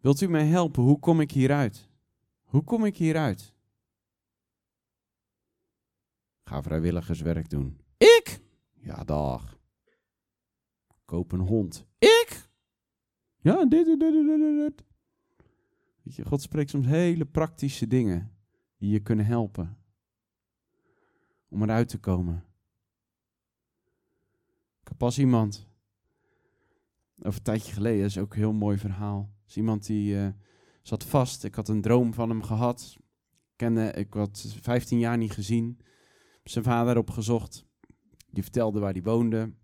[0.00, 0.82] Wilt u mij helpen?
[0.82, 1.88] Hoe kom ik hieruit?
[2.42, 3.54] Hoe kom ik hieruit?
[6.44, 7.80] Ga vrijwilligerswerk doen.
[7.96, 8.40] Ik?
[8.72, 9.58] Ja, dag.
[11.04, 11.86] Koop een hond.
[11.98, 12.13] Ik?
[13.44, 14.84] Ja, dit, dit, dit, dit, dit.
[16.02, 18.32] Weet je, God spreekt soms hele praktische dingen
[18.78, 19.76] die je kunnen helpen
[21.48, 22.44] om eruit te komen.
[24.80, 25.68] Ik heb pas iemand,
[27.18, 29.34] over een tijdje geleden, is ook een heel mooi verhaal.
[29.46, 30.28] is iemand die uh,
[30.82, 31.44] zat vast.
[31.44, 32.96] Ik had een droom van hem gehad.
[33.56, 35.78] Kende, ik had 15 jaar niet gezien.
[36.44, 37.64] Zijn vader opgezocht.
[38.30, 39.54] Die vertelde waar hij woonde.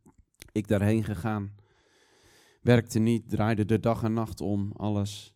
[0.53, 1.59] Ik daarheen gegaan.
[2.61, 5.35] Werkte niet, draaide de dag en nacht om, alles.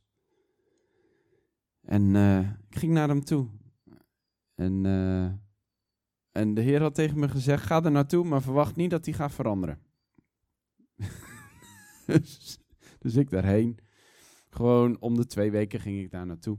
[1.81, 3.49] En uh, ik ging naar hem toe.
[4.55, 5.25] En, uh,
[6.33, 9.15] en de Heer had tegen me gezegd: ga er naartoe, maar verwacht niet dat hij
[9.15, 9.79] gaat veranderen.
[12.07, 12.59] dus,
[12.99, 13.79] dus ik daarheen.
[14.51, 16.59] Gewoon om de twee weken ging ik daar naartoe.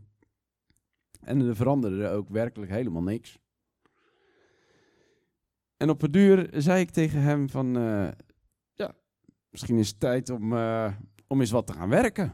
[1.22, 3.40] En er veranderde ook werkelijk helemaal niks.
[5.78, 8.16] En op een duur zei ik tegen hem van, ja,
[9.56, 10.94] misschien is het tijd om, uh,
[11.28, 12.34] om eens wat te gaan werken.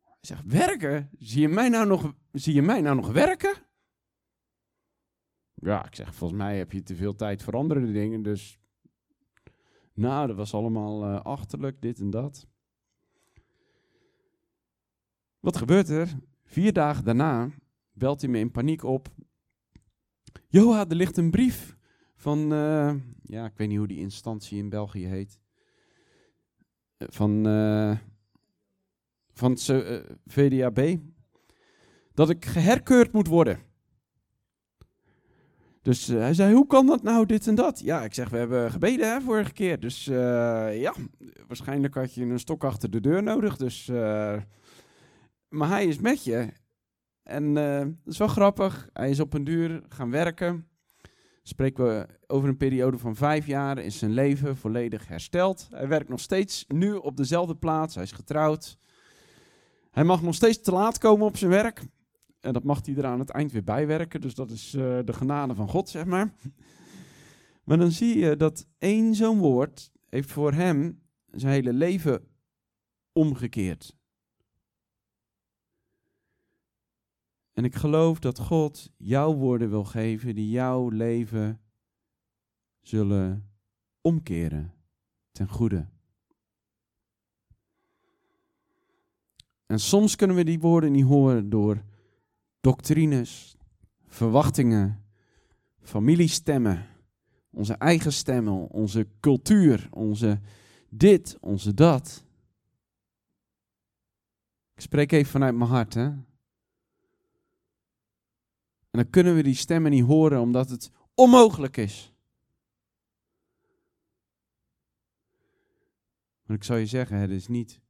[0.00, 1.10] Hij zegt, werken?
[1.18, 3.54] Zie je mij nou nog, zie je mij nou nog werken?
[5.54, 8.58] Ja, ik zeg, volgens mij heb je te veel tijd voor andere dingen, dus...
[9.94, 12.46] Nou, dat was allemaal uh, achterlijk, dit en dat.
[15.40, 16.08] Wat gebeurt er?
[16.44, 17.50] Vier dagen daarna
[17.92, 19.08] belt hij me in paniek op.
[20.48, 21.76] Joha, er ligt een brief
[22.14, 25.40] van, uh, ja, ik weet niet hoe die instantie in België heet.
[27.08, 27.96] Van, uh,
[29.32, 30.96] van uh, VDAB.
[32.14, 33.58] Dat ik geherkeurd moet worden.
[35.82, 37.80] Dus eh, hij zei, hoe kan dat nou, dit en dat?
[37.80, 39.80] Ja, ik zeg, we hebben gebeden hè, vorige keer.
[39.80, 40.94] Dus eh, ja,
[41.46, 43.56] waarschijnlijk had je een stok achter de deur nodig.
[43.56, 44.36] Dus, eh,
[45.48, 46.48] maar hij is met je.
[47.22, 48.88] En eh, dat is wel grappig.
[48.92, 50.66] Hij is op een duur gaan werken.
[51.42, 53.78] Spreken we over een periode van vijf jaar.
[53.78, 55.68] Is zijn leven volledig hersteld.
[55.70, 57.94] Hij werkt nog steeds nu op dezelfde plaats.
[57.94, 58.78] Hij is getrouwd.
[59.90, 61.82] Hij mag nog steeds te laat komen op zijn werk.
[62.40, 64.20] En dat mag hij er aan het eind weer bijwerken.
[64.20, 66.32] Dus dat is eh, de genade van God, zeg maar.
[67.64, 72.28] Maar dan zie je dat één zo'n woord heeft voor hem zijn hele leven
[73.12, 73.96] omgekeerd.
[77.52, 81.60] En ik geloof dat God jouw woorden wil geven die jouw leven
[82.80, 83.50] zullen
[84.00, 84.74] omkeren
[85.32, 85.86] ten goede.
[89.66, 91.82] En soms kunnen we die woorden niet horen door
[92.60, 93.56] doctrines,
[94.06, 95.04] verwachtingen,
[95.80, 96.86] familiestemmen,
[97.50, 100.40] onze eigen stemmen, onze cultuur, onze
[100.88, 102.24] dit, onze dat.
[104.74, 106.10] Ik spreek even vanuit mijn hart, hè.
[108.92, 112.12] En dan kunnen we die stemmen niet horen omdat het onmogelijk is.
[116.42, 117.80] Maar ik zou je zeggen, het is niet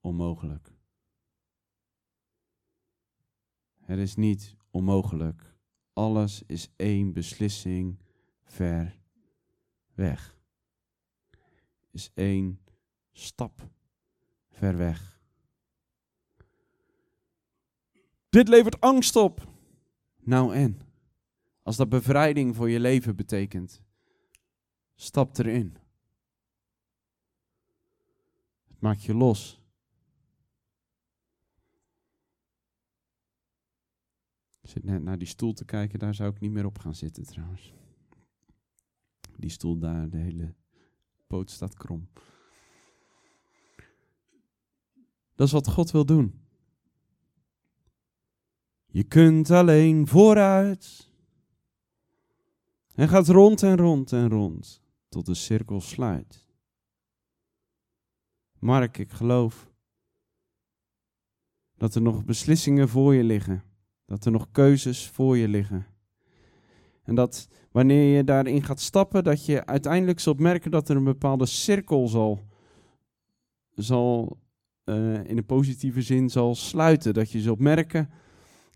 [0.00, 0.72] onmogelijk.
[3.80, 5.54] Het is niet onmogelijk.
[5.92, 7.98] Alles is één beslissing
[8.44, 8.98] ver
[9.94, 10.36] weg.
[11.90, 12.60] Is één
[13.12, 13.68] stap
[14.50, 15.20] ver weg.
[18.28, 19.51] Dit levert angst op.
[20.24, 20.80] Nou en?
[21.62, 23.82] Als dat bevrijding voor je leven betekent,
[24.94, 25.76] stap erin.
[28.68, 29.60] Het maakt je los.
[34.60, 36.94] Ik zit net naar die stoel te kijken, daar zou ik niet meer op gaan
[36.94, 37.72] zitten trouwens.
[39.36, 40.54] Die stoel daar, de hele
[41.26, 42.08] poot staat krom.
[45.34, 46.41] Dat is wat God wil doen.
[48.92, 51.10] Je kunt alleen vooruit.
[52.94, 56.46] En gaat rond en rond en rond tot de cirkel sluit.
[58.58, 59.70] Mark, ik geloof
[61.76, 63.62] dat er nog beslissingen voor je liggen.
[64.04, 65.86] Dat er nog keuzes voor je liggen.
[67.02, 71.04] En dat wanneer je daarin gaat stappen, dat je uiteindelijk zult merken dat er een
[71.04, 72.46] bepaalde cirkel zal,
[73.74, 74.38] zal
[74.84, 77.14] uh, in een positieve zin zal sluiten.
[77.14, 78.10] Dat je zult merken,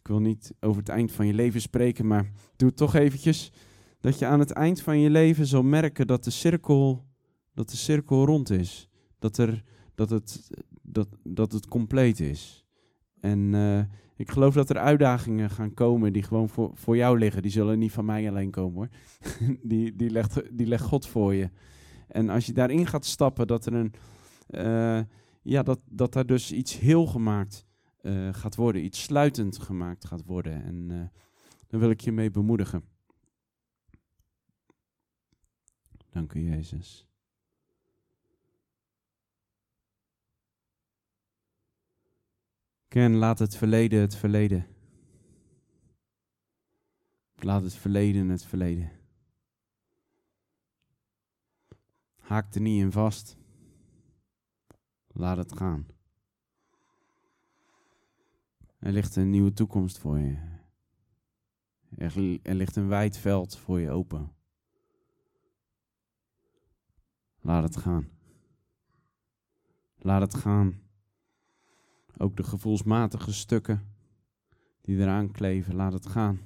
[0.06, 3.52] ik wil niet over het eind van je leven spreken, maar doe het toch eventjes.
[4.00, 7.06] Dat je aan het eind van je leven zal merken dat de cirkel,
[7.54, 8.88] dat de cirkel rond is.
[9.18, 9.62] Dat, er,
[9.94, 10.50] dat, het,
[10.82, 12.64] dat, dat het compleet is.
[13.20, 13.80] En uh,
[14.16, 17.42] ik geloof dat er uitdagingen gaan komen die gewoon voor, voor jou liggen.
[17.42, 18.88] Die zullen niet van mij alleen komen hoor.
[19.70, 21.50] die, die, legt, die legt God voor je.
[22.08, 23.92] En als je daarin gaat stappen, dat er een.
[24.50, 25.00] Uh,
[25.42, 27.66] ja, dat, dat daar dus iets heel gemaakt
[28.06, 28.84] uh, gaat worden.
[28.84, 30.64] Iets sluitend gemaakt gaat worden.
[30.64, 31.08] En uh,
[31.66, 32.84] daar wil ik je mee bemoedigen.
[36.10, 37.06] Dank u, Jezus.
[42.88, 44.66] Ken, laat het verleden het verleden.
[47.34, 48.90] Laat het verleden het verleden.
[52.16, 53.36] Haak er niet in vast.
[55.06, 55.95] Laat het gaan.
[58.78, 60.54] Er ligt een nieuwe toekomst voor je.
[62.42, 64.32] Er, ligt een wijd veld voor je open.
[67.40, 68.08] Laat het gaan.
[69.98, 70.80] Laat het gaan.
[72.16, 73.94] Ook de gevoelsmatige stukken
[74.80, 76.40] die eraan kleven, laat het gaan.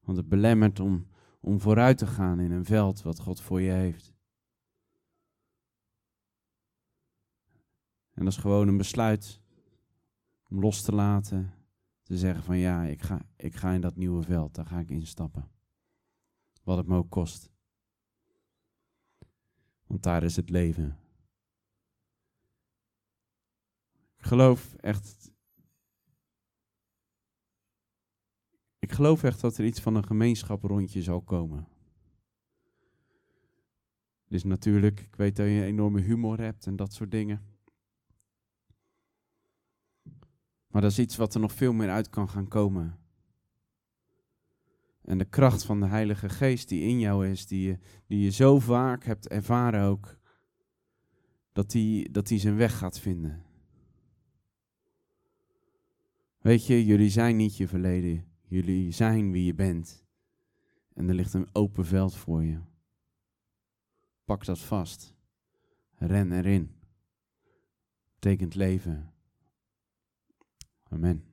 [0.00, 1.06] Want het belemmert om,
[1.40, 4.14] om vooruit te gaan in een veld wat God voor je heeft.
[8.12, 9.40] En dat is gewoon een besluit
[10.48, 11.52] om los te laten,
[12.02, 14.90] te zeggen van ja, ik ga, ik ga in dat nieuwe veld, daar ga ik
[14.90, 15.50] instappen.
[16.62, 17.50] Wat het me ook kost.
[19.86, 20.98] Want daar is het leven.
[24.16, 25.32] Ik geloof echt.
[28.78, 31.68] Ik geloof echt dat er iets van een gemeenschap rondje zal komen.
[34.28, 37.57] Dus natuurlijk, ik weet dat je een enorme humor hebt en dat soort dingen.
[40.68, 42.98] Maar dat is iets wat er nog veel meer uit kan gaan komen.
[45.02, 48.30] En de kracht van de Heilige Geest die in jou is, die je, die je
[48.30, 50.18] zo vaak hebt ervaren ook,
[51.52, 53.46] dat die, dat die zijn weg gaat vinden.
[56.38, 58.26] Weet je, jullie zijn niet je verleden.
[58.42, 60.04] Jullie zijn wie je bent.
[60.94, 62.58] En er ligt een open veld voor je.
[64.24, 65.14] Pak dat vast.
[65.94, 66.74] Ren erin.
[68.14, 69.12] Betekent leven.
[70.88, 71.24] Amen.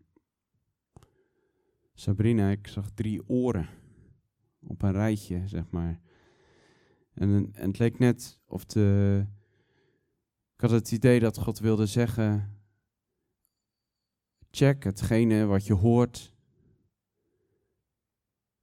[1.93, 3.67] Sabrina, ik zag drie oren
[4.59, 5.99] op een rijtje, zeg maar.
[7.13, 9.25] En, en het leek net of de.
[10.53, 12.59] Ik had het idee dat God wilde zeggen:
[14.51, 16.33] check hetgene wat je hoort.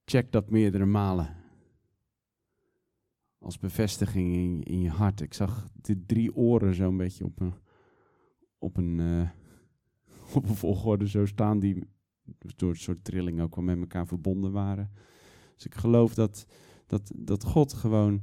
[0.04, 1.36] Check dat meerdere malen.
[3.38, 5.20] Als bevestiging in, in je hart.
[5.20, 7.54] Ik zag de drie oren zo'n beetje op een,
[8.58, 9.30] op een, uh,
[10.34, 11.88] op een volgorde zo staan die
[12.56, 14.90] door een soort trilling ook wel met elkaar verbonden waren.
[15.54, 16.46] Dus ik geloof dat,
[16.86, 18.22] dat, dat God gewoon.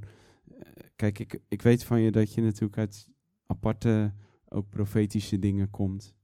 [0.95, 3.09] Kijk, ik, ik weet van je dat je natuurlijk uit
[3.45, 4.13] aparte,
[4.49, 6.15] ook profetische dingen komt.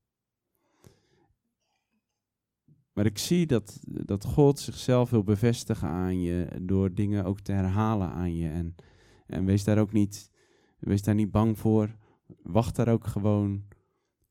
[2.93, 7.51] Maar ik zie dat, dat God zichzelf wil bevestigen aan je door dingen ook te
[7.51, 8.49] herhalen aan je.
[8.49, 8.75] En,
[9.25, 10.31] en wees daar ook niet,
[10.79, 11.95] wees daar niet bang voor.
[12.41, 13.63] Wacht daar ook gewoon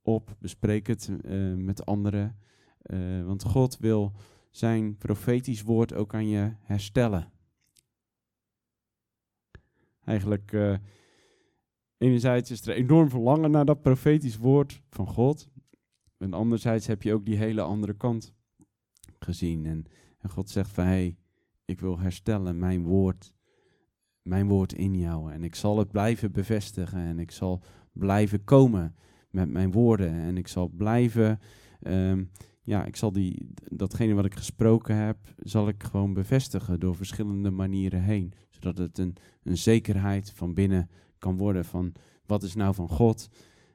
[0.04, 0.36] op.
[0.38, 2.38] Bespreek het uh, met anderen.
[2.82, 4.12] Uh, want God wil
[4.50, 7.32] zijn profetisch woord ook aan je herstellen.
[10.04, 10.76] Eigenlijk, uh,
[11.98, 15.48] enerzijds is er enorm verlangen naar dat profetisch woord van God.
[16.18, 18.34] En anderzijds heb je ook die hele andere kant
[19.18, 19.66] gezien.
[19.66, 19.84] En,
[20.18, 21.16] en God zegt van, hey,
[21.64, 23.34] ik wil herstellen mijn woord,
[24.22, 25.32] mijn woord in jou.
[25.32, 28.94] En ik zal het blijven bevestigen en ik zal blijven komen
[29.34, 30.12] met mijn woorden.
[30.12, 31.40] En ik zal blijven...
[31.86, 32.30] Um,
[32.64, 37.50] ja, ik zal die, datgene wat ik gesproken heb, zal ik gewoon bevestigen door verschillende
[37.50, 38.32] manieren heen.
[38.50, 41.92] Zodat het een, een zekerheid van binnen kan worden van
[42.26, 43.28] wat is nou van God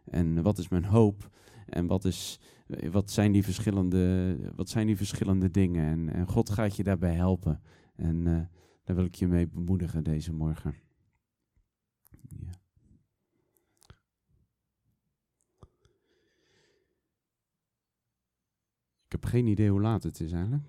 [0.03, 1.29] en wat is mijn hoop
[1.65, 2.39] en wat, is,
[2.91, 5.85] wat, zijn, die verschillende, wat zijn die verschillende dingen.
[5.85, 7.61] En, en God gaat je daarbij helpen.
[7.95, 8.39] En uh,
[8.83, 10.75] daar wil ik je mee bemoedigen deze morgen.
[12.27, 12.58] Ja.
[19.09, 20.63] Ik heb geen idee hoe laat het is eigenlijk.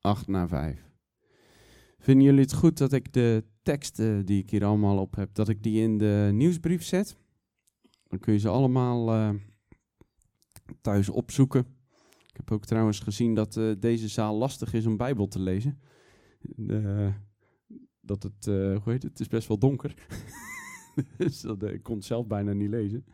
[0.00, 0.90] Acht na vijf.
[1.98, 5.48] Vinden jullie het goed dat ik de teksten die ik hier allemaal op heb, dat
[5.48, 7.16] ik die in de nieuwsbrief zet?
[8.06, 9.30] Dan kun je ze allemaal uh,
[10.80, 11.66] thuis opzoeken.
[12.26, 15.80] Ik heb ook trouwens gezien dat uh, deze zaal lastig is om Bijbel te lezen.
[18.00, 19.94] Dat het, hoe heet het, het is best wel donker.
[21.18, 23.04] dus dat, ik kon het zelf bijna niet lezen.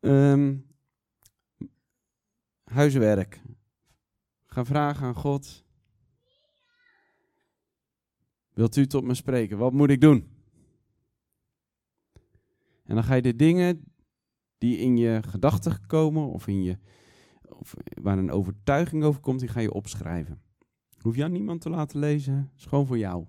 [0.00, 0.70] Um,
[2.72, 3.42] huiswerk.
[4.46, 5.64] Ga vragen aan God.
[8.52, 9.58] Wilt u tot me spreken?
[9.58, 10.30] Wat moet ik doen?
[12.84, 13.84] En dan ga je de dingen
[14.58, 16.78] die in je gedachten komen of, in je,
[17.48, 20.42] of waar een overtuiging over komt, die ga je opschrijven.
[20.98, 23.26] Hoef je aan niemand te laten lezen, is gewoon voor jou.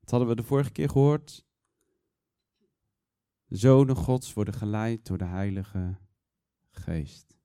[0.00, 1.46] Dat hadden we de vorige keer gehoord.
[3.48, 5.98] Zonen gods worden geleid door de heilige
[6.80, 7.36] geest.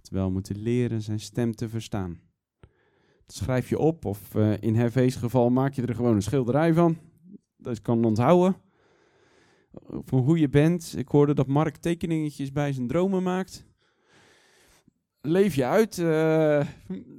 [0.00, 2.20] Terwijl we moeten leren zijn stem te verstaan.
[3.26, 6.98] Schrijf je op of uh, in Hervé's geval maak je er gewoon een schilderij van.
[7.56, 8.56] Dat kan onthouden.
[10.04, 10.94] Van hoe je bent.
[10.96, 13.66] Ik hoorde dat Mark tekeningetjes bij zijn dromen maakt.
[15.20, 15.96] Leef je uit.
[15.96, 16.66] Uh,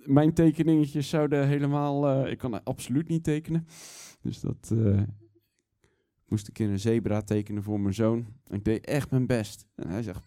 [0.05, 2.25] mijn tekeningetjes zouden helemaal...
[2.25, 3.67] Uh, ik kan absoluut niet tekenen.
[4.21, 4.71] Dus dat...
[6.15, 8.27] ik moest een keer een zebra tekenen voor mijn zoon.
[8.47, 9.65] Ik deed echt mijn best.
[9.75, 10.25] En hij zegt,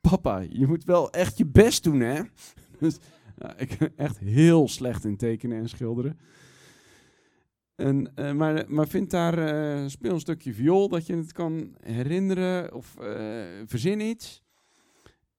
[0.00, 2.20] papa, je moet wel echt je best doen, hè?
[2.80, 2.98] Dus
[3.38, 6.18] ja, ik ben echt heel slecht in tekenen en schilderen.
[7.74, 11.74] En, uh, maar, maar vind daar, uh, speel een stukje viool, dat je het kan
[11.80, 14.42] herinneren of uh, verzin iets.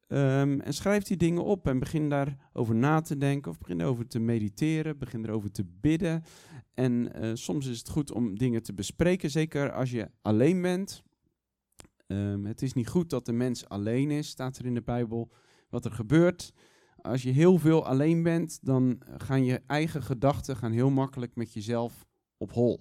[0.07, 4.07] Um, en schrijf die dingen op en begin daarover na te denken of begin erover
[4.07, 6.23] te mediteren, begin erover te bidden.
[6.73, 11.03] En soms is het goed om dingen te bespreken, zeker als je alleen bent.
[12.11, 15.31] Um, het is niet goed dat de mens alleen is, staat er in de Bijbel.
[15.69, 16.53] Wat er gebeurt,
[17.01, 21.53] als je heel veel alleen bent, dan gaan je eigen gedachten gaan heel makkelijk met
[21.53, 22.05] jezelf
[22.37, 22.79] op hol.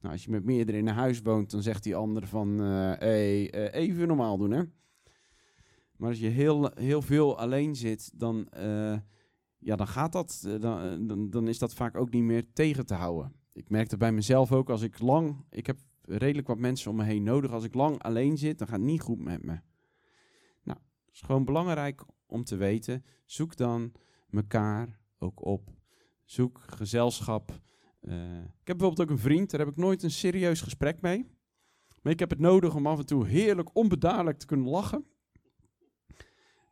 [0.00, 2.92] Nou, als je met meerdere in een huis woont, dan zegt die ander van, uh,
[2.98, 4.62] hey, uh, even normaal doen, hè.
[5.96, 8.96] Maar als je heel, heel veel alleen zit, dan, uh,
[9.58, 13.32] ja, dan gaat dat, dan, dan, is dat vaak ook niet meer tegen te houden.
[13.52, 17.04] Ik merkte bij mezelf ook, als ik lang, ik heb redelijk wat mensen om me
[17.04, 17.50] heen nodig.
[17.50, 19.60] Als ik lang alleen zit, dan gaat het niet goed met me.
[20.62, 23.04] Nou, het is gewoon belangrijk om te weten.
[23.24, 23.92] Zoek dan
[24.30, 25.70] elkaar ook op.
[26.24, 27.50] Zoek gezelschap.
[28.00, 31.26] Uh, ik heb bijvoorbeeld ook een vriend, daar heb ik nooit een serieus gesprek mee.
[32.02, 35.04] Maar ik heb het nodig om af en toe heerlijk onbedaarlijk te kunnen lachen.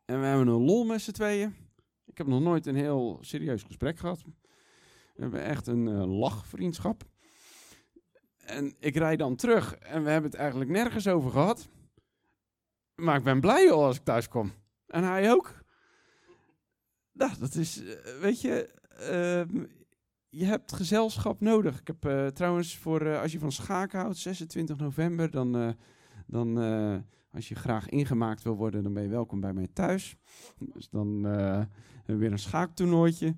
[0.05, 1.55] En we hebben een lol met z'n tweeën.
[2.05, 4.23] Ik heb nog nooit een heel serieus gesprek gehad.
[5.15, 7.03] We hebben echt een uh, lachvriendschap.
[8.45, 11.69] En ik rijd dan terug en we hebben het eigenlijk nergens over gehad.
[12.95, 14.51] Maar ik ben blij als ik thuis kom.
[14.87, 15.61] En hij ook.
[17.11, 18.69] Nou, dat is, eh, weet je,
[18.99, 19.63] uh,
[20.29, 21.79] je hebt gezelschap nodig.
[21.79, 25.75] Ik heb uh, trouwens voor, uh, als je van schaken houdt, 26 november, dan,
[26.25, 26.57] dan
[27.31, 30.15] als je graag ingemaakt wil worden, dan ben je welkom bij mij thuis.
[30.59, 31.69] Dus dan hebben
[32.05, 33.35] we weer een schaaktoernooitje.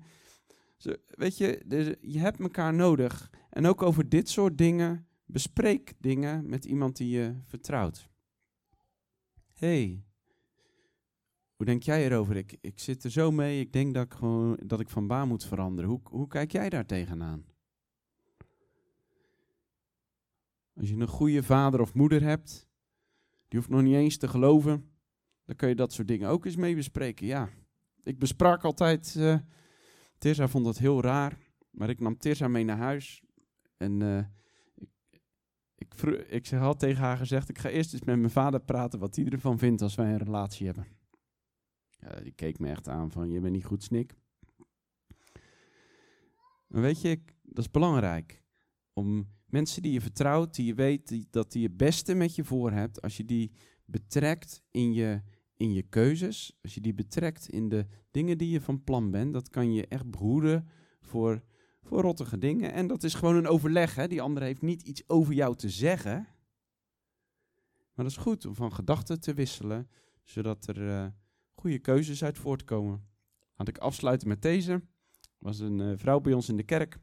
[1.06, 3.30] Weet je, dus je hebt elkaar nodig.
[3.54, 8.10] En ook over dit soort dingen, bespreek dingen met iemand die je vertrouwt.
[9.52, 10.04] hey,
[11.56, 12.36] hoe denk jij erover?
[12.36, 15.28] Ik, ik zit er zo mee, ik denk dat ik, gewoon, dat ik van baan
[15.28, 15.90] moet veranderen.
[15.90, 17.44] Hoe, hoe kijk jij daar tegenaan?
[20.74, 22.68] Als je een goede vader of moeder hebt,
[23.48, 24.90] die hoeft nog niet eens te geloven,
[25.44, 27.26] dan kun je dat soort dingen ook eens mee bespreken.
[27.26, 27.48] Ja,
[28.02, 31.38] ik besprak altijd, uh, vond dat heel raar,
[31.70, 33.23] maar ik nam Tirza mee naar huis.
[33.76, 34.18] En uh,
[34.74, 34.90] ik,
[35.76, 35.94] ik,
[36.28, 39.24] ik had tegen haar gezegd, ik ga eerst eens met mijn vader praten wat hij
[39.24, 40.86] ervan vindt als wij een relatie hebben.
[42.22, 44.14] Die keek me echt aan van, je bent niet goed snik.
[46.66, 48.42] Weet je, dat is belangrijk.
[48.92, 52.44] Om mensen die je vertrouwt, die je weet die, dat die het beste met je
[52.44, 53.52] voor hebt, als je die
[53.84, 55.22] betrekt in je,
[55.54, 59.32] in je keuzes, als je die betrekt in de dingen die je van plan bent,
[59.32, 60.68] dat kan je echt behoeden
[61.00, 61.42] voor,
[61.84, 62.72] voor rottige dingen.
[62.72, 63.94] En dat is gewoon een overleg.
[63.94, 64.08] Hè?
[64.08, 66.26] Die andere heeft niet iets over jou te zeggen.
[67.94, 69.88] Maar dat is goed om van gedachten te wisselen,
[70.22, 70.78] zodat er...
[70.78, 71.06] Uh,
[71.54, 73.06] goede keuzes uit voortkomen.
[73.54, 74.82] Had ik afsluiten met deze.
[75.38, 76.98] was een uh, vrouw bij ons in de kerk.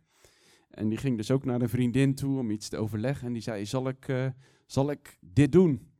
[0.69, 3.27] En die ging dus ook naar een vriendin toe om iets te overleggen.
[3.27, 4.27] En die zei, zal ik, uh,
[4.65, 5.91] zal ik dit doen?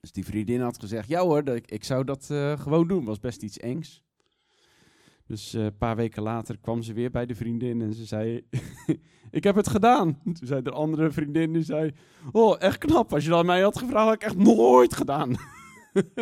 [0.00, 2.24] Dus die vriendin had gezegd, ja hoor, ik, ik zou dat
[2.60, 3.04] gewoon doen.
[3.04, 4.02] Was best iets engs.
[5.28, 8.46] Dus een paar weken later kwam ze weer bij de vriendin en ze zei,
[9.30, 10.18] ik heb het gedaan.
[10.24, 11.92] Toen zei de andere vriendin, die zei,
[12.32, 15.36] oh echt knap, als je dat aan mij had gevraagd, had ik echt nooit gedaan.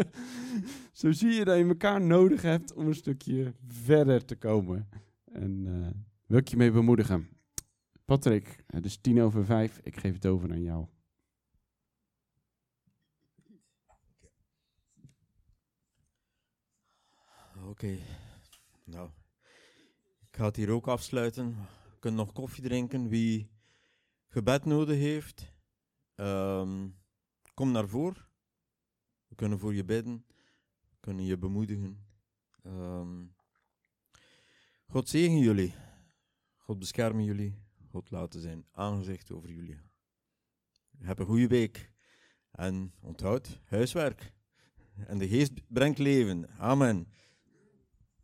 [0.92, 4.88] Zo zie je dat je elkaar nodig hebt om een stukje verder te komen.
[5.32, 5.86] En uh,
[6.26, 7.28] wil ik je mee bemoedigen.
[8.04, 9.80] Patrick, het is tien over vijf.
[9.82, 10.86] Ik geef het over aan jou.
[17.68, 17.98] Oké.
[18.86, 19.10] Nou,
[20.20, 21.48] ik ga het hier ook afsluiten.
[21.90, 23.08] We kunnen nog koffie drinken.
[23.08, 23.50] Wie
[24.28, 25.52] gebed nodig heeft,
[26.14, 26.96] um,
[27.54, 28.24] kom naar voren.
[29.28, 30.24] We kunnen voor je bidden,
[30.90, 32.06] we kunnen je bemoedigen.
[32.66, 33.34] Um,
[34.86, 35.74] God zegen jullie.
[36.56, 37.54] God beschermen jullie.
[37.90, 39.80] God laten zijn aangezicht over jullie.
[40.98, 41.90] Heb een goede week.
[42.50, 44.32] En onthoud, huiswerk.
[44.96, 46.48] En de geest brengt leven.
[46.58, 47.08] Amen.